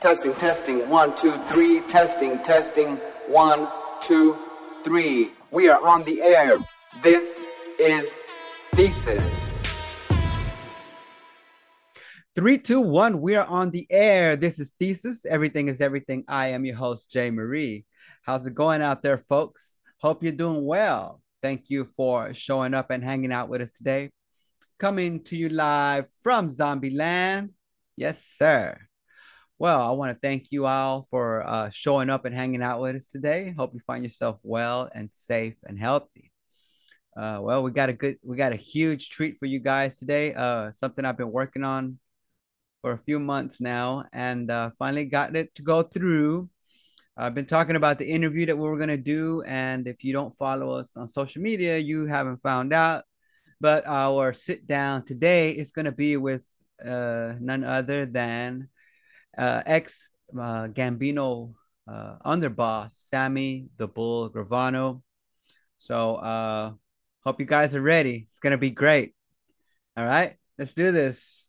[0.00, 1.80] Testing, testing, one, two, three.
[1.82, 3.68] Testing, testing, one,
[4.00, 4.34] two,
[4.82, 5.32] three.
[5.50, 6.56] We are on the air.
[7.02, 7.44] This
[7.78, 8.10] is
[8.72, 9.60] Thesis.
[12.34, 13.20] Three, two, one.
[13.20, 14.36] We are on the air.
[14.36, 15.26] This is Thesis.
[15.26, 16.24] Everything is everything.
[16.26, 17.84] I am your host, Jay Marie.
[18.22, 19.76] How's it going out there, folks?
[19.98, 21.20] Hope you're doing well.
[21.42, 24.12] Thank you for showing up and hanging out with us today.
[24.78, 27.50] Coming to you live from Zombie Land.
[27.98, 28.78] Yes, sir.
[29.60, 32.96] Well, I want to thank you all for uh, showing up and hanging out with
[32.96, 33.52] us today.
[33.58, 36.32] Hope you find yourself well and safe and healthy.
[37.14, 40.32] Uh, well, we got a good, we got a huge treat for you guys today.
[40.32, 41.98] Uh, something I've been working on
[42.80, 46.48] for a few months now, and uh, finally got it to go through.
[47.14, 50.34] I've been talking about the interview that we were gonna do, and if you don't
[50.38, 53.04] follow us on social media, you haven't found out.
[53.60, 56.44] But our sit down today is gonna be with
[56.82, 58.69] uh, none other than
[59.40, 61.54] uh, ex uh, Gambino
[61.88, 65.02] uh, underboss Sammy the Bull Gravano.
[65.78, 66.72] So uh,
[67.24, 68.26] hope you guys are ready.
[68.28, 69.14] It's gonna be great.
[69.96, 71.48] All right, let's do this.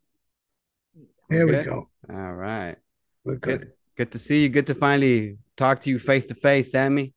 [1.30, 1.90] Here we go.
[2.10, 2.76] All right.
[3.24, 3.60] We're good.
[3.60, 3.72] Good.
[3.98, 4.50] Good to see you.
[4.50, 7.14] Good to finally talk to you face to face, Sammy.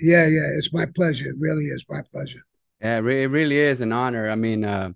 [0.00, 0.48] Yeah, yeah.
[0.56, 1.26] It's my pleasure.
[1.28, 2.40] It really is my pleasure.
[2.80, 4.30] Yeah, it, it really is an honor.
[4.30, 4.90] I mean, uh,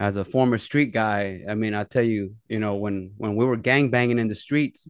[0.00, 3.44] as a former street guy, I mean, I'll tell you, you know, when when we
[3.44, 4.86] were gang banging in the streets,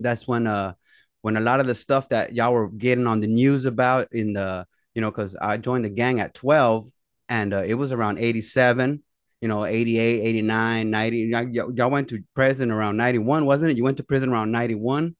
[0.00, 0.74] that's when uh
[1.22, 4.34] when a lot of the stuff that y'all were getting on the news about in
[4.34, 6.84] the, you know, because I joined the gang at 12
[7.30, 9.02] and uh, it was around 87,
[9.40, 11.16] you know, 88, 89, 90.
[11.16, 13.76] Y'all, y'all y'all went to prison around 91, wasn't it?
[13.78, 15.16] You went to prison around 91?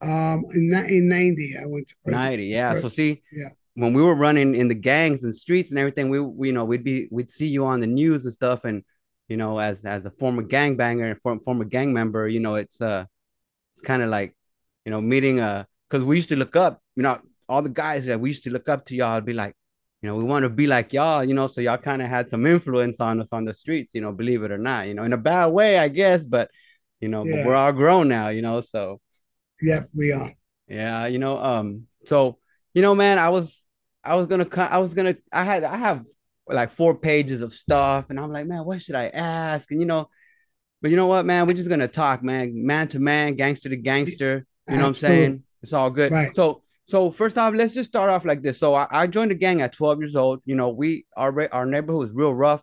[0.00, 2.20] Um, in, in ninety, I went to prison.
[2.20, 3.50] 90 yeah so see Yeah.
[3.74, 6.64] When we were running in the gangs and streets and everything we, we you know
[6.64, 8.82] we'd be we'd see you on the news and stuff and
[9.28, 12.54] you know as as a former gang banger and form, former gang member you know
[12.56, 13.04] it's uh
[13.74, 14.36] it's kind of like
[14.84, 17.18] you know meeting uh because we used to look up you know
[17.48, 19.54] all the guys that we used to look up to y'all be like
[20.02, 22.28] you know we want to be like y'all you know so y'all kind of had
[22.28, 25.04] some influence on us on the streets you know believe it or not you know
[25.04, 26.50] in a bad way i guess but
[27.00, 29.00] you know but we're all grown now you know so
[29.62, 30.32] Yep, we are.
[30.68, 32.38] yeah, you know, um, so
[32.74, 33.64] you know, man, I was
[34.04, 36.04] I was gonna cut I was gonna I had I have
[36.48, 39.70] like four pages of stuff, and I'm like, man, what should I ask?
[39.70, 40.08] And you know,
[40.80, 43.76] but you know what, man, we're just gonna talk, man, man to man, gangster to
[43.76, 44.46] gangster.
[44.68, 45.44] You know what I'm saying?
[45.62, 46.12] It's all good.
[46.12, 46.34] Right.
[46.34, 48.58] So so first off, let's just start off like this.
[48.58, 50.40] So I, I joined the gang at 12 years old.
[50.44, 52.62] You know, we our our neighborhood was real rough.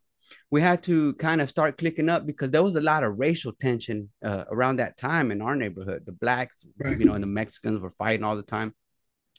[0.52, 3.52] We had to kind of start clicking up because there was a lot of racial
[3.52, 6.04] tension uh, around that time in our neighborhood.
[6.06, 7.00] The blacks, Right.
[7.00, 8.74] you know, and the Mexicans were fighting all the time.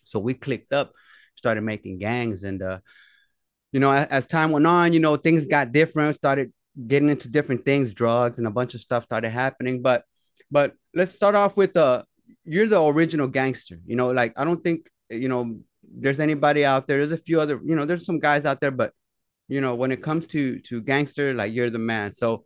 [0.05, 0.93] So we clicked up,
[1.35, 2.79] started making gangs, and uh,
[3.73, 6.17] you know, as, as time went on, you know, things got different.
[6.17, 6.53] Started
[6.87, 9.83] getting into different things, drugs, and a bunch of stuff started happening.
[9.83, 10.05] But
[10.51, 12.03] but let's start off with uh,
[12.45, 13.79] you're the original gangster.
[13.87, 15.61] You know, like I don't think you know
[15.93, 16.99] there's anybody out there.
[16.99, 18.93] There's a few other, you know, there's some guys out there, but
[19.49, 22.13] you know, when it comes to to gangster, like you're the man.
[22.13, 22.45] So,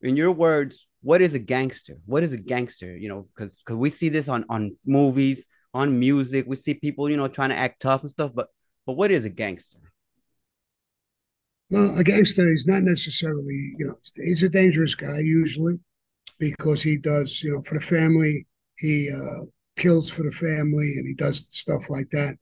[0.00, 1.98] in your words, what is a gangster?
[2.06, 2.96] What is a gangster?
[2.96, 6.46] You know, because because we see this on on movies, on music.
[6.46, 8.32] We see people, you know, trying to act tough and stuff.
[8.34, 8.48] But
[8.86, 9.78] but what is a gangster?
[11.70, 15.78] Well, a gangster is not necessarily, you know, he's a dangerous guy usually
[16.40, 18.46] because he does, you know, for the family,
[18.78, 19.44] he uh,
[19.76, 22.36] kills for the family and he does stuff like that.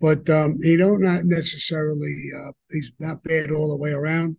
[0.00, 4.36] But um, he don't not necessarily, uh, he's not bad all the way around,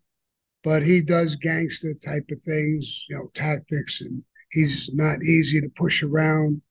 [0.63, 5.69] but he does gangster type of things, you know, tactics, and he's not easy to
[5.78, 6.62] push around.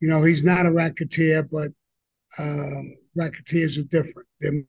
[0.00, 1.68] You know, he's not a racketeer, but
[2.38, 2.82] uh,
[3.14, 4.28] racketeers are different.
[4.40, 4.62] They're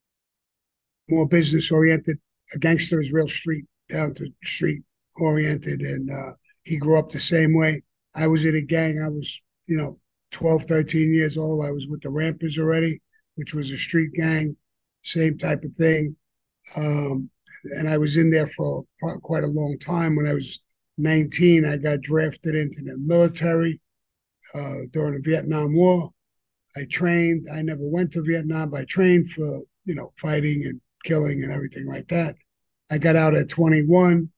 [1.10, 2.18] more business oriented
[2.56, 4.84] a gangster is real street down to street
[5.20, 6.32] oriented and uh,
[6.64, 7.82] he grew up the same way.
[8.16, 10.00] I was in a gang i was you know
[10.32, 11.66] 12 13 years old.
[11.66, 13.02] I was with the rampers already
[13.36, 14.56] which was a street gang
[15.04, 16.16] same type of thing.
[16.76, 17.30] Um,
[17.78, 18.84] and i was in there for
[19.24, 20.16] quite a long time.
[20.16, 20.60] When i was
[20.98, 23.80] 19 i got drafted into the military
[24.56, 26.10] uh, during the vietnam war
[26.76, 30.80] i trained i never went to vietnam but i trained for you know fighting and
[31.08, 32.36] killing and everything like that.
[32.92, 34.30] I got out at 21,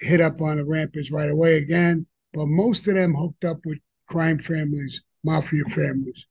[0.00, 3.78] hit up on the rampers right away again, but most of them hooked up with
[4.08, 6.26] crime families, mafia families.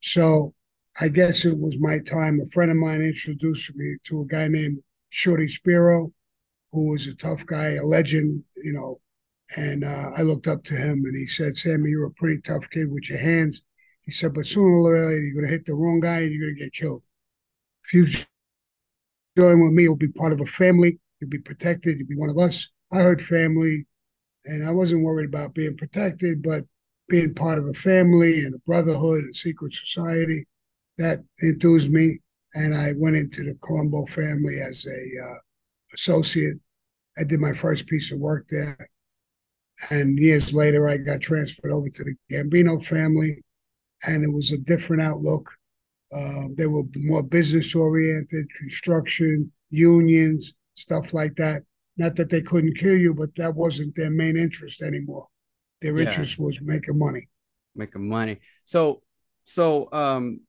[0.00, 0.54] So
[1.00, 2.40] I guess it was my time.
[2.40, 4.78] A friend of mine introduced me to a guy named
[5.10, 6.12] Shorty Spero,
[6.72, 9.00] who was a tough guy, a legend, you know.
[9.56, 12.68] And uh, I looked up to him and he said, Sammy, you're a pretty tough
[12.70, 13.62] kid with your hands.
[14.04, 16.46] He said, but sooner or later, you're going to hit the wrong guy and you're
[16.46, 17.02] going to get killed.
[17.84, 18.06] If you
[19.36, 20.98] join with me, you'll be part of a family.
[21.20, 21.98] You'll be protected.
[21.98, 22.70] You'll be one of us.
[22.92, 23.86] I heard family
[24.46, 26.64] and I wasn't worried about being protected, but
[27.08, 30.44] being part of a family and a brotherhood and secret society
[30.98, 32.18] that enthused me.
[32.54, 35.38] And I went into the Colombo family as a uh,
[35.94, 36.56] associate.
[37.18, 38.88] I did my first piece of work there,
[39.90, 43.42] and years later, I got transferred over to the Gambino family,
[44.06, 45.48] and it was a different outlook.
[46.16, 51.62] Uh, they were more business oriented, construction, unions, stuff like that.
[51.96, 55.26] Not that they couldn't kill you, but that wasn't their main interest anymore.
[55.82, 56.04] Their Yeah.
[56.04, 57.22] interest was making money.
[57.74, 58.40] making money.
[58.64, 59.02] So,
[59.44, 60.40] so um,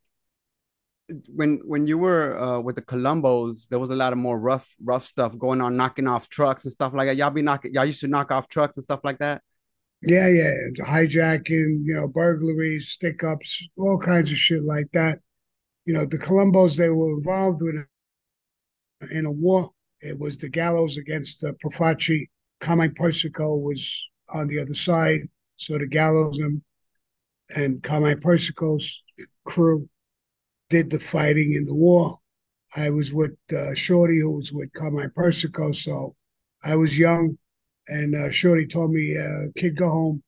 [1.27, 4.75] when when you were uh with the Colombos, there was a lot of more rough
[4.83, 7.17] rough stuff going on, knocking off trucks and stuff like that.
[7.17, 9.41] Y'all be knocking, y'all used to knock off trucks and stuff like that.
[10.01, 15.19] Yeah, yeah, hijacking, you know, burglaries, stick ups, all kinds of shit like that.
[15.85, 17.83] You know, the Colombos they were involved with
[19.11, 19.71] in a war.
[20.01, 22.27] It was the Gallos against the Profaci.
[22.59, 25.21] Carmine Persico was on the other side,
[25.55, 26.61] so the Gallos and
[27.55, 29.03] and Carmine Persico's
[29.45, 29.87] crew
[30.69, 32.19] did the fighting in the war.
[32.75, 36.15] I was with uh, Shorty, who was with Carmine Persico, so
[36.63, 37.37] I was young,
[37.87, 40.23] and uh, Shorty told me, uh, "Kid, go home,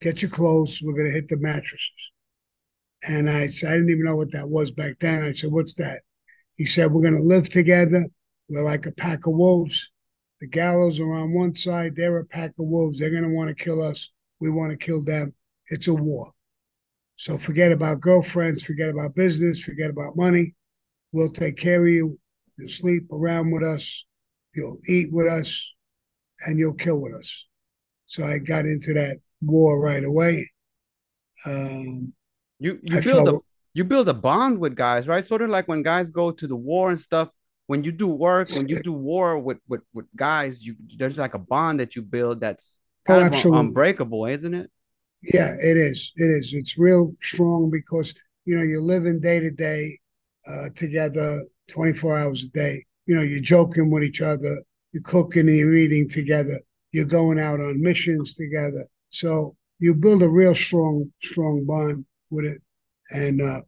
[0.00, 0.80] get your clothes.
[0.82, 2.12] We're gonna hit the mattresses."
[3.06, 5.22] And I said, I didn't even know what that was back then.
[5.22, 6.02] I said, "What's that?"
[6.56, 8.04] He said, "We're gonna live together.
[8.48, 9.90] We're like a pack of wolves.
[10.40, 11.94] The Gallos are on one side.
[11.96, 12.98] They're a pack of wolves.
[12.98, 14.10] They're gonna want to kill us.
[14.40, 15.32] We want to kill them.
[15.68, 16.32] It's a war.
[17.16, 18.62] So forget about girlfriends.
[18.62, 19.62] Forget about business.
[19.62, 20.54] Forget about money.
[21.12, 22.18] We'll take care of you.
[22.58, 24.06] You'll sleep around with us.
[24.54, 25.74] You'll eat with us,
[26.46, 27.46] and you'll kill with us."
[28.06, 30.50] So I got into that war right away.
[31.46, 32.12] Um,
[32.58, 33.38] You you I build a
[33.74, 35.24] you build a bond with guys, right?
[35.24, 37.30] Sort of like when guys go to the war and stuff.
[37.66, 41.34] When you do work, when you do war with with with guys, you there's like
[41.34, 42.78] a bond that you build that's
[43.08, 43.52] Oh, kind of un- absolutely.
[43.52, 44.70] unbreakable, isn't it?
[45.34, 46.12] Yeah, it is.
[46.16, 46.54] It is.
[46.54, 48.14] It's real strong because
[48.44, 49.98] you know you're living day to day
[50.48, 52.84] uh, together, 24 hours a day.
[53.06, 54.62] You know, you're joking with each other,
[54.92, 56.60] you're cooking and you're eating together,
[56.92, 58.84] you're going out on missions together.
[59.10, 62.60] So you build a real strong, strong bond with it.
[63.10, 63.62] And uh,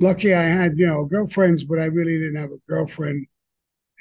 [0.00, 3.26] lucky I had, you know, girlfriends, but I really didn't have a girlfriend,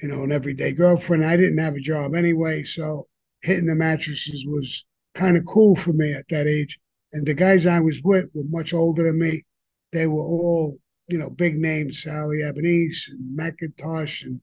[0.01, 1.25] you know, an everyday girlfriend.
[1.25, 3.07] I didn't have a job anyway, so
[3.43, 4.85] hitting the mattresses was
[5.15, 6.79] kind of cool for me at that age.
[7.13, 9.43] And the guys I was with were much older than me.
[9.91, 10.77] They were all,
[11.07, 14.39] you know, big names, Sally Albanese and McIntosh and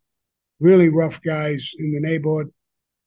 [0.61, 2.53] really rough guys in the neighborhood.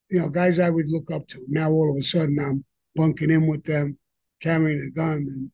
[0.09, 1.45] You know, guys I would look up to.
[1.49, 2.63] Now all of a sudden I'm
[2.95, 3.97] bunking in with them,
[4.41, 5.51] carrying a gun and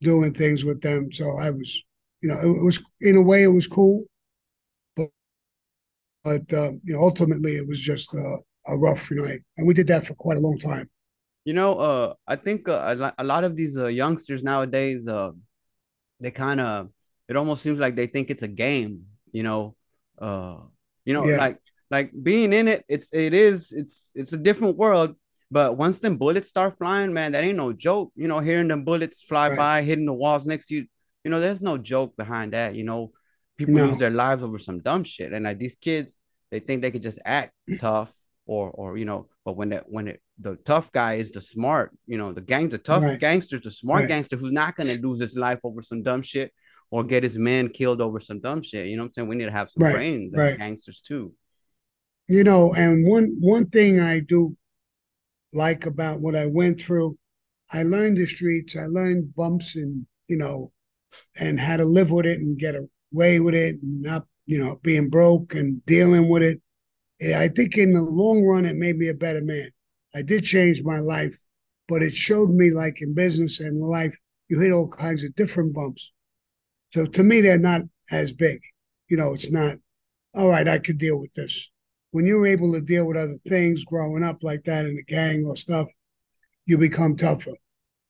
[0.00, 1.10] doing things with them.
[1.12, 1.84] So I was,
[2.22, 4.04] you know, it was in a way it was cool,
[4.94, 5.08] but
[6.24, 8.36] but uh, you know, ultimately it was just uh,
[8.68, 10.88] a rough night, and we did that for quite a long time.
[11.48, 15.30] You know, uh, I think uh, a lot of these uh, youngsters nowadays, uh,
[16.20, 16.90] they kind of,
[17.26, 19.06] it almost seems like they think it's a game.
[19.32, 19.74] You know,
[20.20, 20.58] uh,
[21.06, 21.38] you know, Yeah.
[21.38, 21.56] like
[21.90, 25.16] like being in it, it's it is it's it's a different world.
[25.50, 28.12] But once them bullets start flying, man, that ain't no joke.
[28.14, 29.56] You know, hearing them bullets fly Right.
[29.56, 30.86] by, hitting the walls next to you,
[31.24, 32.74] you know, there's no joke behind that.
[32.74, 33.12] You know,
[33.56, 33.86] people No.
[33.86, 36.18] lose their lives over some dumb shit, and like these kids,
[36.50, 38.14] they think they could just act tough
[38.44, 41.96] or or you know, but when it when it the tough guy is the smart,
[42.06, 43.20] you know, the gang, the tough Right.
[43.20, 44.08] gangster, the smart Right.
[44.08, 46.52] gangster who's not gonna lose his life over some dumb shit
[46.90, 48.86] or get his man killed over some dumb shit.
[48.86, 49.28] You know what I'm saying?
[49.28, 50.58] We need to have some Right, brains as right.
[50.58, 51.34] gangsters too.
[52.28, 54.56] You know, and one one thing I do
[55.52, 57.18] like about what I went through,
[57.72, 60.72] I learned the streets, I learned bumps and you know,
[61.40, 62.74] and how to live with it and get
[63.12, 66.60] away with it and not, you know, being broke and dealing with it.
[67.34, 69.70] I think in the long run it made me a better man.
[70.18, 71.38] I did change my life,
[71.88, 74.16] but it showed me like in business and life,
[74.48, 76.12] you hit all kinds of different bumps.
[76.90, 78.58] So to me, they're not as big.
[79.08, 79.76] You know, it's not,
[80.34, 81.70] all right, I could deal with this.
[82.10, 85.44] When you're able to deal with other things growing up like that in a gang
[85.44, 85.86] or stuff,
[86.66, 87.56] you become tougher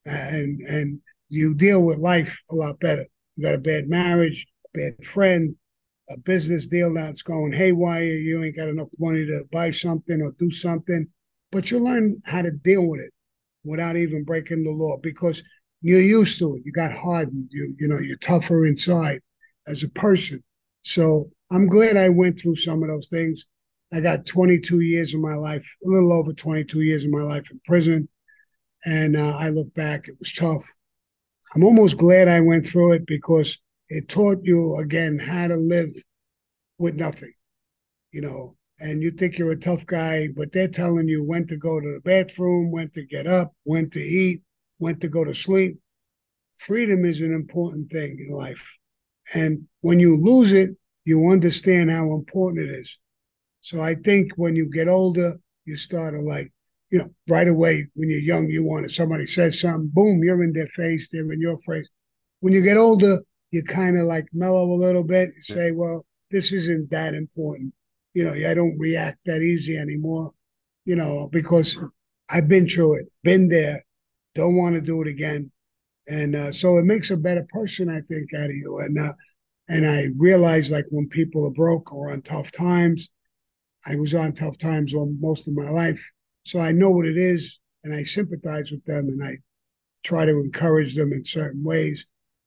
[0.05, 3.05] and and you deal with life a lot better.
[3.37, 5.55] You got a bad marriage, a bad friend,
[6.09, 8.03] a business deal that's going haywire.
[8.03, 11.07] You ain't got enough money to buy something or do something,
[11.51, 13.13] but you learn how to deal with it
[13.65, 15.43] without even breaking the law because
[15.83, 16.63] you're used to it.
[16.65, 17.49] You got hardened.
[17.51, 19.21] You you know you're tougher inside
[19.67, 20.43] as a person.
[20.83, 23.47] So I'm glad I went through some of those things.
[23.93, 27.51] I got 22 years of my life, a little over 22 years of my life
[27.51, 28.09] in prison,
[28.85, 30.09] and uh, I look back.
[30.09, 30.65] It was tough.
[31.55, 35.89] I'm almost glad I went through it because it taught you again how to live
[36.79, 37.33] with nothing.
[38.13, 41.57] You know, and you think you're a tough guy, but they're telling you when to
[41.57, 44.41] go to the bathroom, when to get up, when to eat,
[44.79, 45.79] when to go to sleep.
[46.59, 48.77] Freedom is an important thing in life.
[49.35, 50.71] And when you lose it,
[51.05, 52.99] you understand how important it is.
[53.61, 56.53] So I think when you get older, you start to like,
[56.91, 58.91] you know, right away when you're young, you want it.
[58.91, 61.89] Somebody says something, boom, you're in their face, they're in your face.
[62.41, 63.21] When you get older,
[63.51, 65.29] you kind of like mellow a little bit.
[65.37, 67.75] You say, well, this isn't that important.
[68.15, 70.33] You know, I don't react that easy anymore,
[70.85, 71.79] you know, because
[72.31, 73.83] I've been through it, been there,
[74.35, 75.51] don't want to do it again.
[76.09, 78.81] And uh, so it makes a better person, I think, out of you.
[78.83, 79.13] And uh,
[79.69, 83.11] and I realize like when people are broke or on tough times,
[83.87, 86.03] I was on tough times all most of my life.
[86.45, 89.33] So I know what it is and I sympathize with them and I
[90.03, 92.07] try to encourage them in certain ways,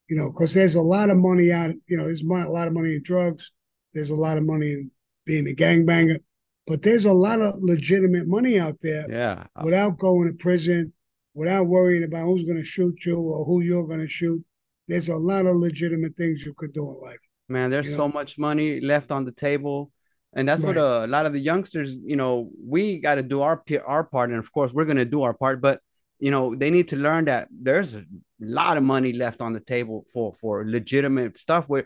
[0.09, 2.67] you know, because there's a lot of money out, you know, there's money, a lot
[2.67, 3.51] of money in drugs.
[3.93, 4.91] There's a lot of money in
[5.25, 6.19] being a gangbanger,
[6.67, 9.45] but there's a lot of legitimate money out there Yeah.
[9.63, 10.93] without going to prison,
[11.33, 14.43] without worrying about who's going to shoot you or who you're going to shoot.
[14.87, 17.19] There's a lot of legitimate things you could do in life.
[17.47, 19.91] Man, there's You so much money left on the table.
[20.33, 21.01] And that's what Right.
[21.01, 24.29] uh, a lot of the youngsters, you know, we got to do our our part.
[24.29, 25.59] And of course, we're going to do our part.
[25.61, 25.81] But,
[26.19, 28.05] you know, they need to learn that there's a
[28.39, 31.85] lot of money left on the table for for legitimate stuff where,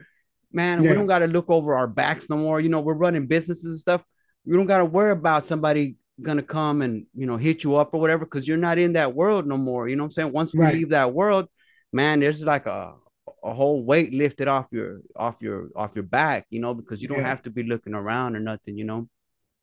[0.56, 2.60] man, we don't got to look over our backs no more.
[2.60, 4.04] You know, we're running businesses and stuff.
[4.46, 7.76] We don't got to worry about somebody going to come and, you know, hit you
[7.76, 9.88] up or whatever because you're not in that world no more.
[9.90, 10.32] You know what I'm saying?
[10.32, 10.74] Once we Right.
[10.76, 11.48] leave that world,
[11.92, 12.96] man, there's like a
[13.44, 17.08] a whole weight lifted off your off your off your back, you know, because you
[17.08, 17.28] don't Yeah.
[17.28, 19.08] have to be looking around or nothing, you know.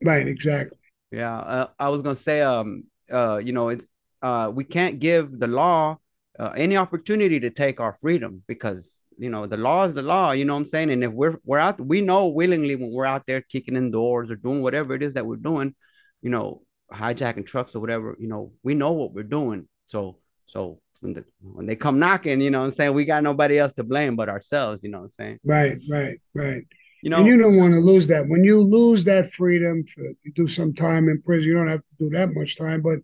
[0.04, 0.76] Right, exactly.
[1.10, 3.88] Yeah, uh, I was gonna say, um, uh, you know, it's
[4.22, 5.98] uh, we can't give the law
[6.38, 10.32] uh, any opportunity to take our freedom because you know the law is the law.
[10.32, 10.90] You know what I'm saying?
[10.90, 14.30] And if we're we're out, we know willingly when we're out there kicking in doors
[14.30, 15.74] or doing whatever it is that we're doing,
[16.22, 16.62] you know,
[16.92, 18.16] hijacking trucks or whatever.
[18.18, 19.68] You know, we know what we're doing.
[19.86, 23.22] So so when the when they come knocking, you know what I'm saying, we got
[23.22, 24.82] nobody else to blame but ourselves.
[24.82, 25.38] You know what I'm saying?
[25.44, 26.62] Right, right, right.
[27.02, 28.26] You know, and you don't want to lose that.
[28.28, 31.50] When you lose that freedom, for, you do some time in prison.
[31.50, 32.98] You don't have to do that much time, but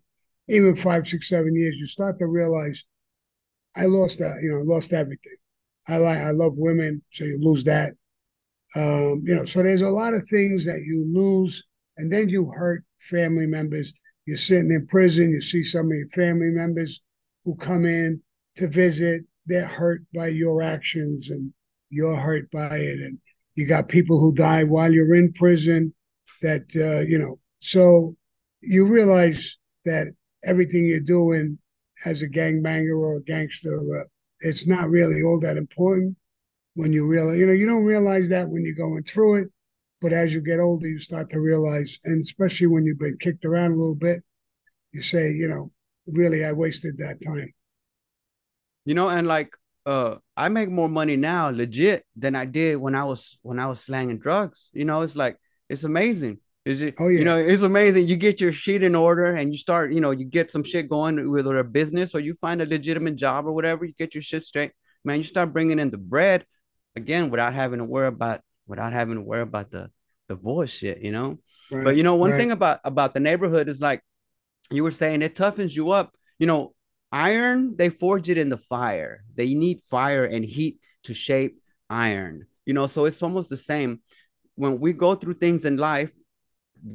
[0.47, 2.85] even five, six, seven years, you start to realize,
[3.75, 4.39] I lost that.
[4.41, 5.38] You know, lost everything.
[5.89, 7.93] I like, I love women, so you lose that.
[8.75, 11.63] Um, you know, so there's a lot of things that you lose,
[11.97, 13.91] and then you hurt family members.
[14.25, 15.31] You're sitting in prison.
[15.31, 17.01] You see some of your family members
[17.43, 18.21] who come in
[18.57, 19.23] to visit.
[19.47, 21.51] They're hurt by your actions, and
[21.89, 23.17] you're hurt by it, and
[23.55, 25.93] you got people who die while you're in prison
[26.41, 28.15] that uh, you know so
[28.61, 30.07] you realize that
[30.45, 31.57] everything you're doing
[32.05, 34.03] as a gangbanger or a gangster uh,
[34.41, 36.15] it's not really all that important
[36.75, 39.47] when you realize you know you don't realize that when you're going through it
[40.01, 43.45] but as you get older you start to realize and especially when you've been kicked
[43.45, 44.23] around a little bit
[44.93, 45.71] you say you know
[46.07, 47.53] really i wasted that time
[48.89, 49.55] you know, and like
[49.85, 53.67] uh I make more money now legit than I did when I was when I
[53.67, 54.69] was slanging drugs.
[54.73, 55.37] You know, it's like
[55.69, 56.39] it's amazing.
[56.65, 58.07] Is it Oh, you know, it's amazing.
[58.07, 60.89] You get your shit in order and you start, you know, you get some shit
[60.89, 64.21] going with a business or you find a legitimate job or whatever, you get your
[64.21, 64.71] shit straight.
[65.03, 66.45] Man, you start bringing in the bread
[66.95, 69.89] again without having to worry about without having to worry about the
[70.27, 71.39] the bullshit, you know.
[71.71, 72.37] right But you know, one right.
[72.37, 74.03] thing about about the neighborhood is like
[74.69, 76.13] you were saying, it toughens you up.
[76.37, 76.73] You know,
[77.11, 79.23] iron they forge it in the fire.
[79.35, 81.53] They need fire and heat to shape
[81.89, 82.45] iron.
[82.65, 84.01] You know, so it's almost the same
[84.55, 86.13] when we go through things in life,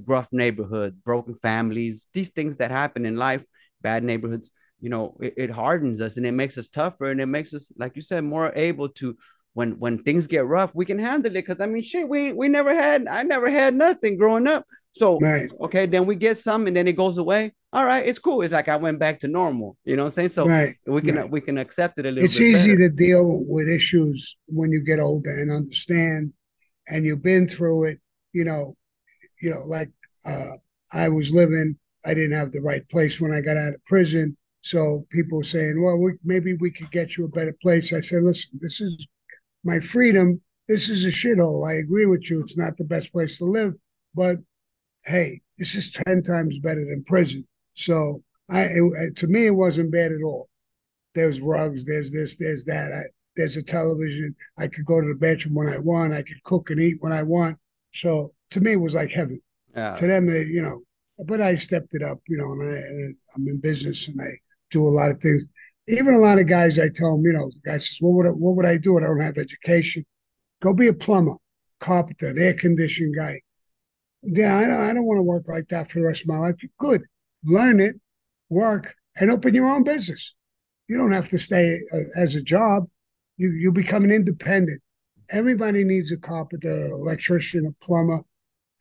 [0.07, 3.45] rough neighborhood, broken families, these things that happen in life,
[3.83, 4.51] bad neighborhoods.
[4.81, 7.69] You know, it, it hardens us and it makes us tougher and it makes us,
[7.77, 9.17] like you said, more able to
[9.55, 11.47] when when things get rough, we can handle it.
[11.47, 14.67] Cause I mean, shit, we we never had, I never had nothing growing up.
[14.93, 17.53] So right okay, then we get some and then it goes away.
[17.73, 18.43] All right, it's cool.
[18.43, 19.77] It's like I went back to normal.
[19.85, 20.29] You know what I'm saying?
[20.31, 21.31] So right we can right.
[21.31, 22.89] we can accept it a little it's easy better.
[22.89, 26.33] to deal with issues when you get older and understand
[26.89, 27.99] and you've been through it
[28.33, 28.77] you know
[29.45, 29.91] you know like
[30.27, 30.53] uh,
[30.93, 34.37] i was living i didn't have the right place when i got out of prison
[34.63, 38.01] so people were saying well we, maybe we could get you a better place i
[38.01, 39.07] said listen this is
[39.65, 43.39] my freedom this is a shithole i agree with you it's not the best place
[43.39, 43.75] to live
[44.15, 44.39] but
[45.05, 49.93] hey this is 10 times better than prison so i it, to me it wasn't
[49.93, 50.49] bad at all
[51.15, 52.93] there's rugs, there's this, there's that.
[52.93, 53.03] I,
[53.37, 54.35] there's a television.
[54.59, 56.13] I could go to the bedroom when I want.
[56.13, 57.57] I could cook and eat when I want.
[57.93, 59.41] So to me, it was like heaven.
[59.75, 59.95] Yeah.
[59.95, 60.81] To them, they, you know,
[61.27, 64.31] but I stepped it up, you know, and I, I'm in business and I
[64.71, 65.45] do a lot of things.
[65.89, 68.27] Even a lot of guys, I tell them, you know, the guy says, what would
[68.27, 68.97] I, what would I do?
[68.97, 70.05] I don't have education.
[70.63, 71.35] Go be a plumber,
[71.81, 73.41] carpenter, an air conditioning guy.
[74.23, 76.39] Yeah, I don't, I don't want to work like that for the rest of my
[76.39, 76.55] life.
[76.79, 77.03] Good,
[77.45, 77.97] learn it,
[78.49, 80.35] work, and open your own business.
[80.89, 82.85] You don't have to stay uh, as a job.
[83.37, 84.81] You you become an independent.
[85.31, 88.21] Everybody needs a carpenter, electrician, a plumber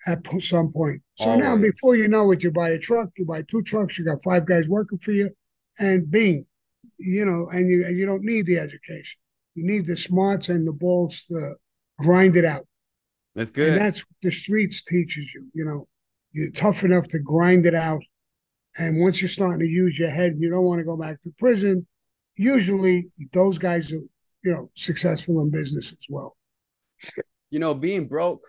[0.08, 1.02] at some point.
[1.16, 1.44] So Always.
[1.44, 4.24] now, before you know it, you buy a truck, you buy two trucks, you got
[4.24, 5.30] five guys working for you,
[5.80, 6.46] and bing,
[7.00, 9.20] you know, and you and you don't need the education.
[9.56, 11.56] You need the smarts and the balls to
[12.00, 12.66] grind it out.
[13.36, 13.74] That's good.
[13.74, 15.50] And that's what the streets teaches you.
[15.54, 15.88] You know,
[16.32, 18.02] you're tough enough to grind it out.
[18.78, 21.22] And once you're starting to use your head, and you don't want to go back
[21.22, 21.86] to prison.
[22.36, 24.02] Usually, those guys are,
[24.44, 26.36] you know, successful in business as well.
[27.52, 28.42] You know, being broke,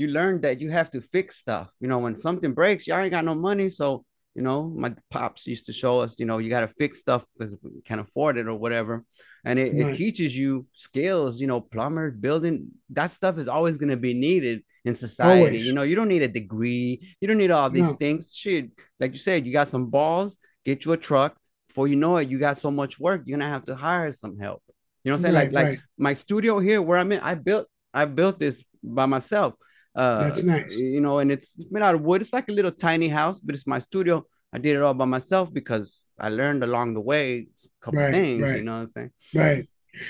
[0.00, 1.72] you learn that you have to fix stuff.
[1.80, 4.04] You know, when something breaks, you ain't got no money, so
[4.34, 7.24] you know, my pops used to show us, you know, you got to fix stuff
[7.36, 9.04] because we can't afford it or whatever.
[9.44, 9.92] And it, right.
[9.92, 14.14] it teaches you skills, you know, plumber, building, that stuff is always going to be
[14.14, 15.46] needed in society.
[15.46, 15.66] Always.
[15.66, 17.92] You know, you don't need a degree, you don't need all these no.
[17.94, 18.32] things.
[18.34, 21.36] Shit, like you said, you got some balls, get you a truck.
[21.68, 24.38] Before you know it, you got so much work, you're gonna have to hire some
[24.38, 24.62] help.
[25.04, 25.34] You know what I'm saying?
[25.34, 25.70] Right, like, right.
[25.72, 29.54] like my studio here where I'm in, I built, I built this by myself.
[29.94, 30.76] Uh, That's nice.
[30.76, 32.20] You know, and it's made out of wood.
[32.22, 34.24] It's like a little tiny house, but it's my studio.
[34.52, 38.10] I did it all by myself because I learned along the way a couple right,
[38.12, 38.42] things.
[38.42, 38.58] Right.
[38.58, 39.10] You know what I'm saying?
[39.34, 39.68] Right.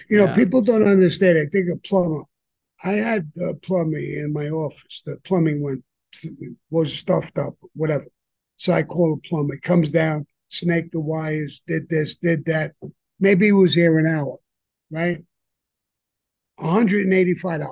[0.08, 1.38] You know, people don't understand.
[1.38, 2.22] I think a plumber.
[2.84, 3.30] I had
[3.62, 5.02] plumbing in my office.
[5.02, 5.84] The plumbing went
[6.70, 8.06] was stuffed up, whatever.
[8.56, 9.54] So I call a plumber.
[9.54, 12.72] He comes down, snake the wires, did this, did that.
[13.18, 14.37] Maybe he was here an hour,
[14.90, 15.22] right?
[16.58, 17.70] $185.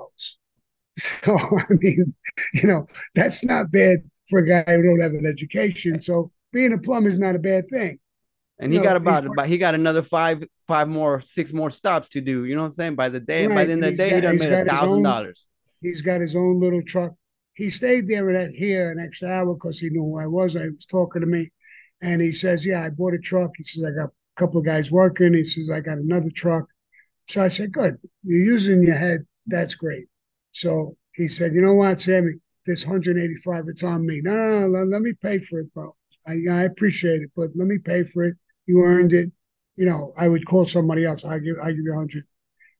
[1.23, 2.13] So I mean,
[2.53, 6.01] you know, that's not bad for a guy who don't have an education.
[6.01, 7.99] So being a plumber is not a bad thing.
[8.59, 12.21] And he got about about he got another five five more six more stops to
[12.21, 12.43] do.
[12.43, 12.95] You know what I'm saying?
[12.95, 13.55] By the day, right.
[13.55, 15.47] by the end of the day, got, he done made a thousand dollars.
[15.81, 17.13] He's got his own little truck.
[17.53, 20.57] He stayed there at here an extra hour because he knew who I was.
[20.57, 21.49] I was talking to me,
[22.01, 24.65] and he says, "Yeah, I bought a truck." He says, "I got a couple of
[24.65, 26.65] guys working." He says, "I got another truck."
[27.29, 29.25] So I said, "Good, you're using your head.
[29.47, 30.08] That's great."
[30.59, 32.33] So he said, you know what, Sammy,
[32.65, 34.19] this 185, it's on me.
[34.21, 35.95] No, no, no, let, let me pay for it, bro.
[36.27, 38.35] I, I appreciate it, but let me pay for it.
[38.65, 39.31] You earned it.
[39.77, 41.23] You know, I would call somebody else.
[41.23, 42.23] I give, I give you 100.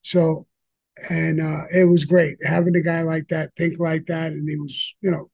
[0.02, 0.46] So,
[1.10, 4.58] and uh, it was great having a guy like that think like that, and he
[4.58, 5.28] was, you know,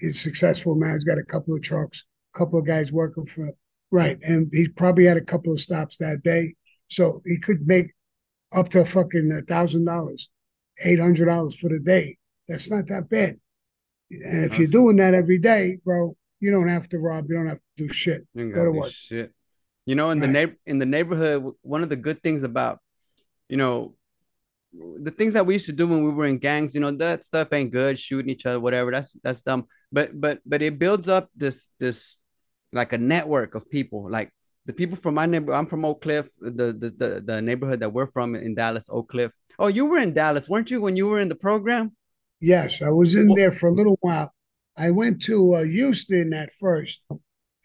[0.00, 0.92] he's successful now.
[0.94, 3.48] He's got a couple of trucks, a couple of guys working for,
[3.92, 6.52] right, and he probably had a couple of stops that day,
[6.88, 7.92] so he could make
[8.52, 10.28] up to fucking a thousand dollars,
[10.84, 12.16] eight hundred dollars for the day
[12.48, 13.38] that's not that bad.
[14.10, 17.26] And if you're doing that every day, bro, you don't have to rob.
[17.28, 18.22] You don't have to do shit.
[18.36, 18.92] Go to work.
[18.92, 19.32] Shit.
[19.86, 20.26] You know, in right.
[20.26, 22.78] the neighbor in the neighborhood, one of the good things about,
[23.48, 23.94] you know,
[24.72, 27.24] the things that we used to do when we were in gangs, you know, that
[27.24, 28.90] stuff ain't good, shooting each other, whatever.
[28.90, 29.66] That's that's dumb.
[29.90, 32.16] But but but it builds up this this
[32.72, 34.10] like a network of people.
[34.10, 34.30] Like
[34.66, 37.92] the people from my neighborhood, I'm from Oak Cliff, the, the the the neighborhood that
[37.92, 39.32] we're from in Dallas, Oak Cliff.
[39.58, 41.92] Oh, you were in Dallas, weren't you, when you were in the program?
[42.40, 44.32] Yes, I was in there for a little while.
[44.76, 47.06] I went to uh, Houston at first,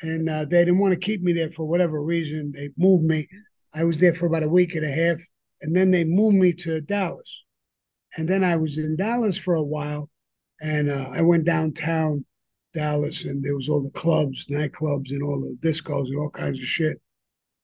[0.02, 2.52] and uh, they didn't want to keep me there for whatever reason.
[2.52, 3.28] They moved me.
[3.74, 5.18] I was there for about a week and a half,
[5.62, 7.46] and then they moved me to Dallas.
[8.18, 10.10] And then I was in Dallas for a while,
[10.62, 12.26] and uh, I went downtown
[12.78, 16.60] Dallas, and there was all the clubs, nightclubs, and all the discos and all kinds
[16.60, 16.98] of shit.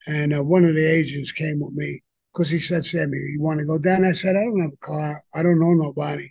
[0.07, 2.01] And uh, one of the agents came with me
[2.33, 4.85] because he said, "Sammy, you want to go down?" I said, "I don't have a
[4.85, 5.17] car.
[5.35, 6.29] I don't know nobody."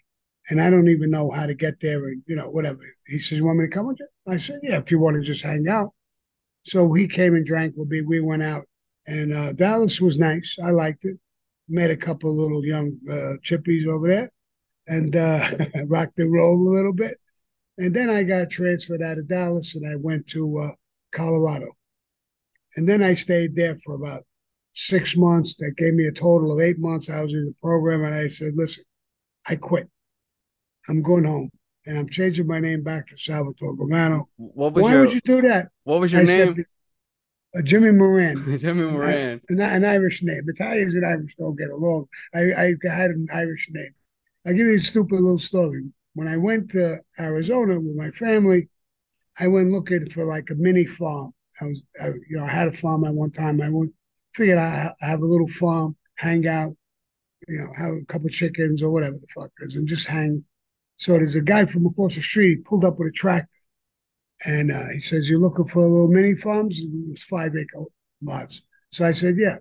[0.51, 2.79] and I don't even know how to get there and you know whatever.
[3.07, 5.17] He says, "You want me to come with you?" I said, "Yeah, if you want
[5.17, 5.91] to just hang out."
[6.65, 8.03] So he came and drank with me.
[8.03, 8.65] We went out,
[9.07, 10.57] and uh, Dallas was nice.
[10.63, 11.19] I liked it.
[11.69, 14.31] Met a couple of little young uh, chippies over there,
[14.89, 15.41] and uh,
[15.87, 17.17] rocked and rolled a little bit.
[17.79, 20.75] And then I got transferred out of Dallas, and I went to uh,
[21.13, 21.67] Colorado.
[22.77, 24.23] And then I stayed there for about
[24.75, 25.57] six months.
[25.57, 27.11] That gave me a total of eight months.
[27.11, 28.85] I was in the program, and I said, "Listen,
[29.49, 29.89] I quit."
[30.89, 31.51] I'm going home
[31.87, 34.25] and I'm changing my name back to Salvatore Gravano.
[34.37, 35.69] What was Why your, would you do that?
[35.85, 36.57] What was your I name?
[36.57, 36.65] Said,
[37.57, 38.59] uh, Jimmy Moran.
[38.59, 39.41] Jimmy Moran.
[39.49, 40.43] An, an, Irish name.
[40.47, 42.07] Italians and Irish don't get along.
[42.35, 43.95] I, I had an Irish name.
[44.47, 45.85] I'll give you a stupid little story.
[46.15, 48.69] When I went to Arizona with my family,
[49.41, 51.33] I went looking for like a mini farm.
[51.61, 53.61] I was, I, you know, I had a farm at one time.
[53.61, 53.93] I went,
[54.35, 56.77] figured I, have a little farm, hang out,
[57.49, 60.45] you know, have a couple chickens or whatever the fuck is, and just hang
[61.03, 63.49] so there's a guy from across the street he pulled up with a tractor,
[64.47, 67.87] and uh, he says, "You're looking for a little mini farms?" It was five acre
[68.23, 68.63] lots.
[68.91, 69.59] So I said, "Yeah."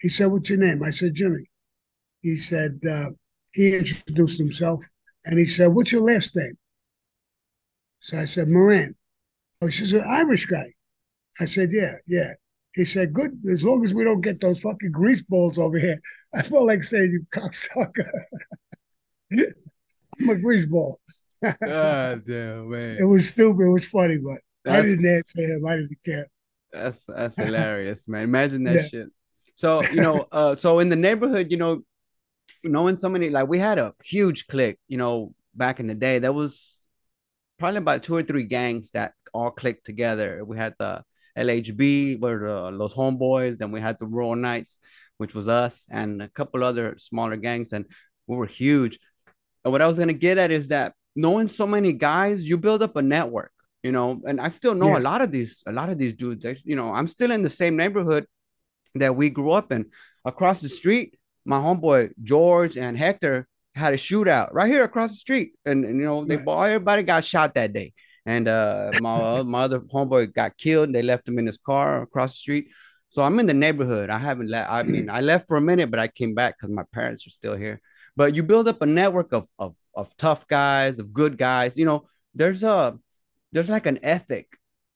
[0.00, 1.50] He said, "What's your name?" I said, "Jimmy."
[2.22, 3.10] He said uh,
[3.52, 4.82] he introduced himself,
[5.24, 6.56] and he said, "What's your last name?"
[8.00, 8.94] So I said, Moran.
[9.60, 10.66] Oh, she's an Irish guy.
[11.40, 12.32] I said, yeah, yeah.
[12.74, 16.00] He said, good, as long as we don't get those fucking grease balls over here.
[16.34, 18.08] I felt like saying, you cocksucker.
[19.32, 21.00] I'm a grease ball.
[21.42, 22.98] God damn, man.
[23.00, 23.62] It was stupid.
[23.64, 25.66] It was funny, but I didn't answer him.
[25.66, 26.26] I didn't care.
[26.72, 28.24] That's that's hilarious, man.
[28.24, 28.82] Imagine that Yeah.
[28.82, 29.08] shit.
[29.54, 31.82] So you know, uh, so in the neighborhood, you know,
[32.64, 36.18] knowing so many, like we had a huge clique, you know, back in the day.
[36.18, 36.76] There was
[37.58, 40.44] probably about two or three gangs that all clicked together.
[40.44, 41.02] We had the
[41.36, 44.78] LHB, were the Los Homeboys, then we had the Rural Knights,
[45.18, 47.86] which was us, and a couple other smaller gangs, and
[48.26, 48.98] we were huge.
[49.64, 52.82] And what I was gonna get at is that knowing so many guys, you build
[52.82, 54.20] up a network, you know.
[54.26, 54.98] And I still know Yeah.
[54.98, 56.42] a lot of these, a lot of these dudes.
[56.42, 58.26] They, you know, I'm still in the same neighborhood
[58.94, 59.86] that we grew up in.
[60.24, 61.17] Across the street,
[61.48, 65.98] my homeboy George and Hector had a shootout right here across the street, and, and
[65.98, 67.92] you know, they all everybody got shot that day.
[68.26, 70.92] And uh, my my other homeboy got killed.
[70.92, 72.66] They left him in his car across the street.
[73.10, 74.10] So I'm in the neighborhood.
[74.10, 74.70] I haven't left.
[74.70, 77.30] I mean, I left for a minute, but I came back because my parents are
[77.30, 77.80] still here.
[78.16, 81.72] But you build up a network of of of tough guys, of good guys.
[81.76, 82.00] You know,
[82.34, 82.98] there's a
[83.52, 84.46] there's like an ethic,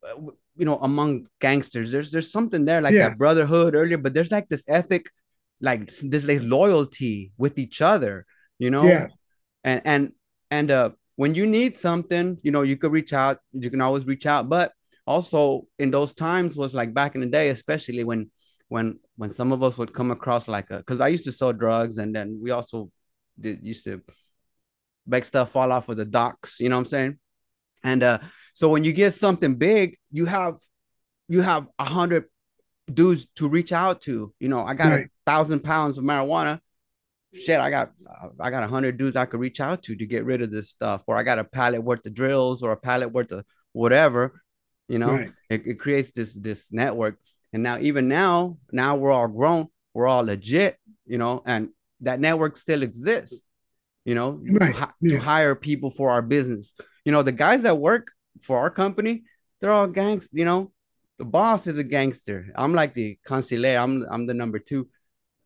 [0.07, 0.21] uh,
[0.61, 1.91] you know, among gangsters.
[1.93, 3.09] There's there's something there like Yeah.
[3.09, 5.07] that brotherhood earlier, but there's like this ethic,
[5.62, 8.27] like this like loyalty with each other.
[8.59, 9.07] You know, Yeah.
[9.64, 10.12] and and
[10.51, 14.05] and uh when you need something you know you could reach out you can always
[14.07, 14.72] reach out but
[15.07, 18.31] also in those times was like back in the day especially when
[18.68, 21.53] when when some of us would come across like a because i used to sell
[21.53, 22.90] drugs and then we also
[23.38, 24.01] did used to
[25.07, 27.18] make stuff fall off of the docks you know what i'm saying
[27.85, 28.18] and uh
[28.55, 30.57] so when you get something big you have
[31.29, 32.25] you have a hundred
[32.95, 36.61] dudes to reach out to you know i got a thousand pounds of marijuana
[37.33, 37.93] shit, I got
[38.39, 40.71] I got a hundred dudes I could reach out to to get rid of this
[40.71, 44.43] stuff, or I got a pallet worth of drills or a pallet worth of whatever,
[44.89, 45.13] you know.
[45.13, 45.31] Right.
[45.51, 47.19] It, it creates this this network,
[47.53, 50.77] and now even now, now we're all grown, we're all legit,
[51.07, 53.47] you know, and that network still exists,
[54.05, 55.19] you know, Right, to, yeah.
[55.19, 56.75] to hire people for our business.
[57.05, 58.09] You know, the guys that work
[58.43, 59.23] for our company,
[59.61, 60.29] they're all gangs.
[60.33, 60.73] You know,
[61.18, 62.46] the boss is a gangster.
[62.57, 63.83] I'm like the consigliere.
[63.83, 64.88] I'm I'm the number two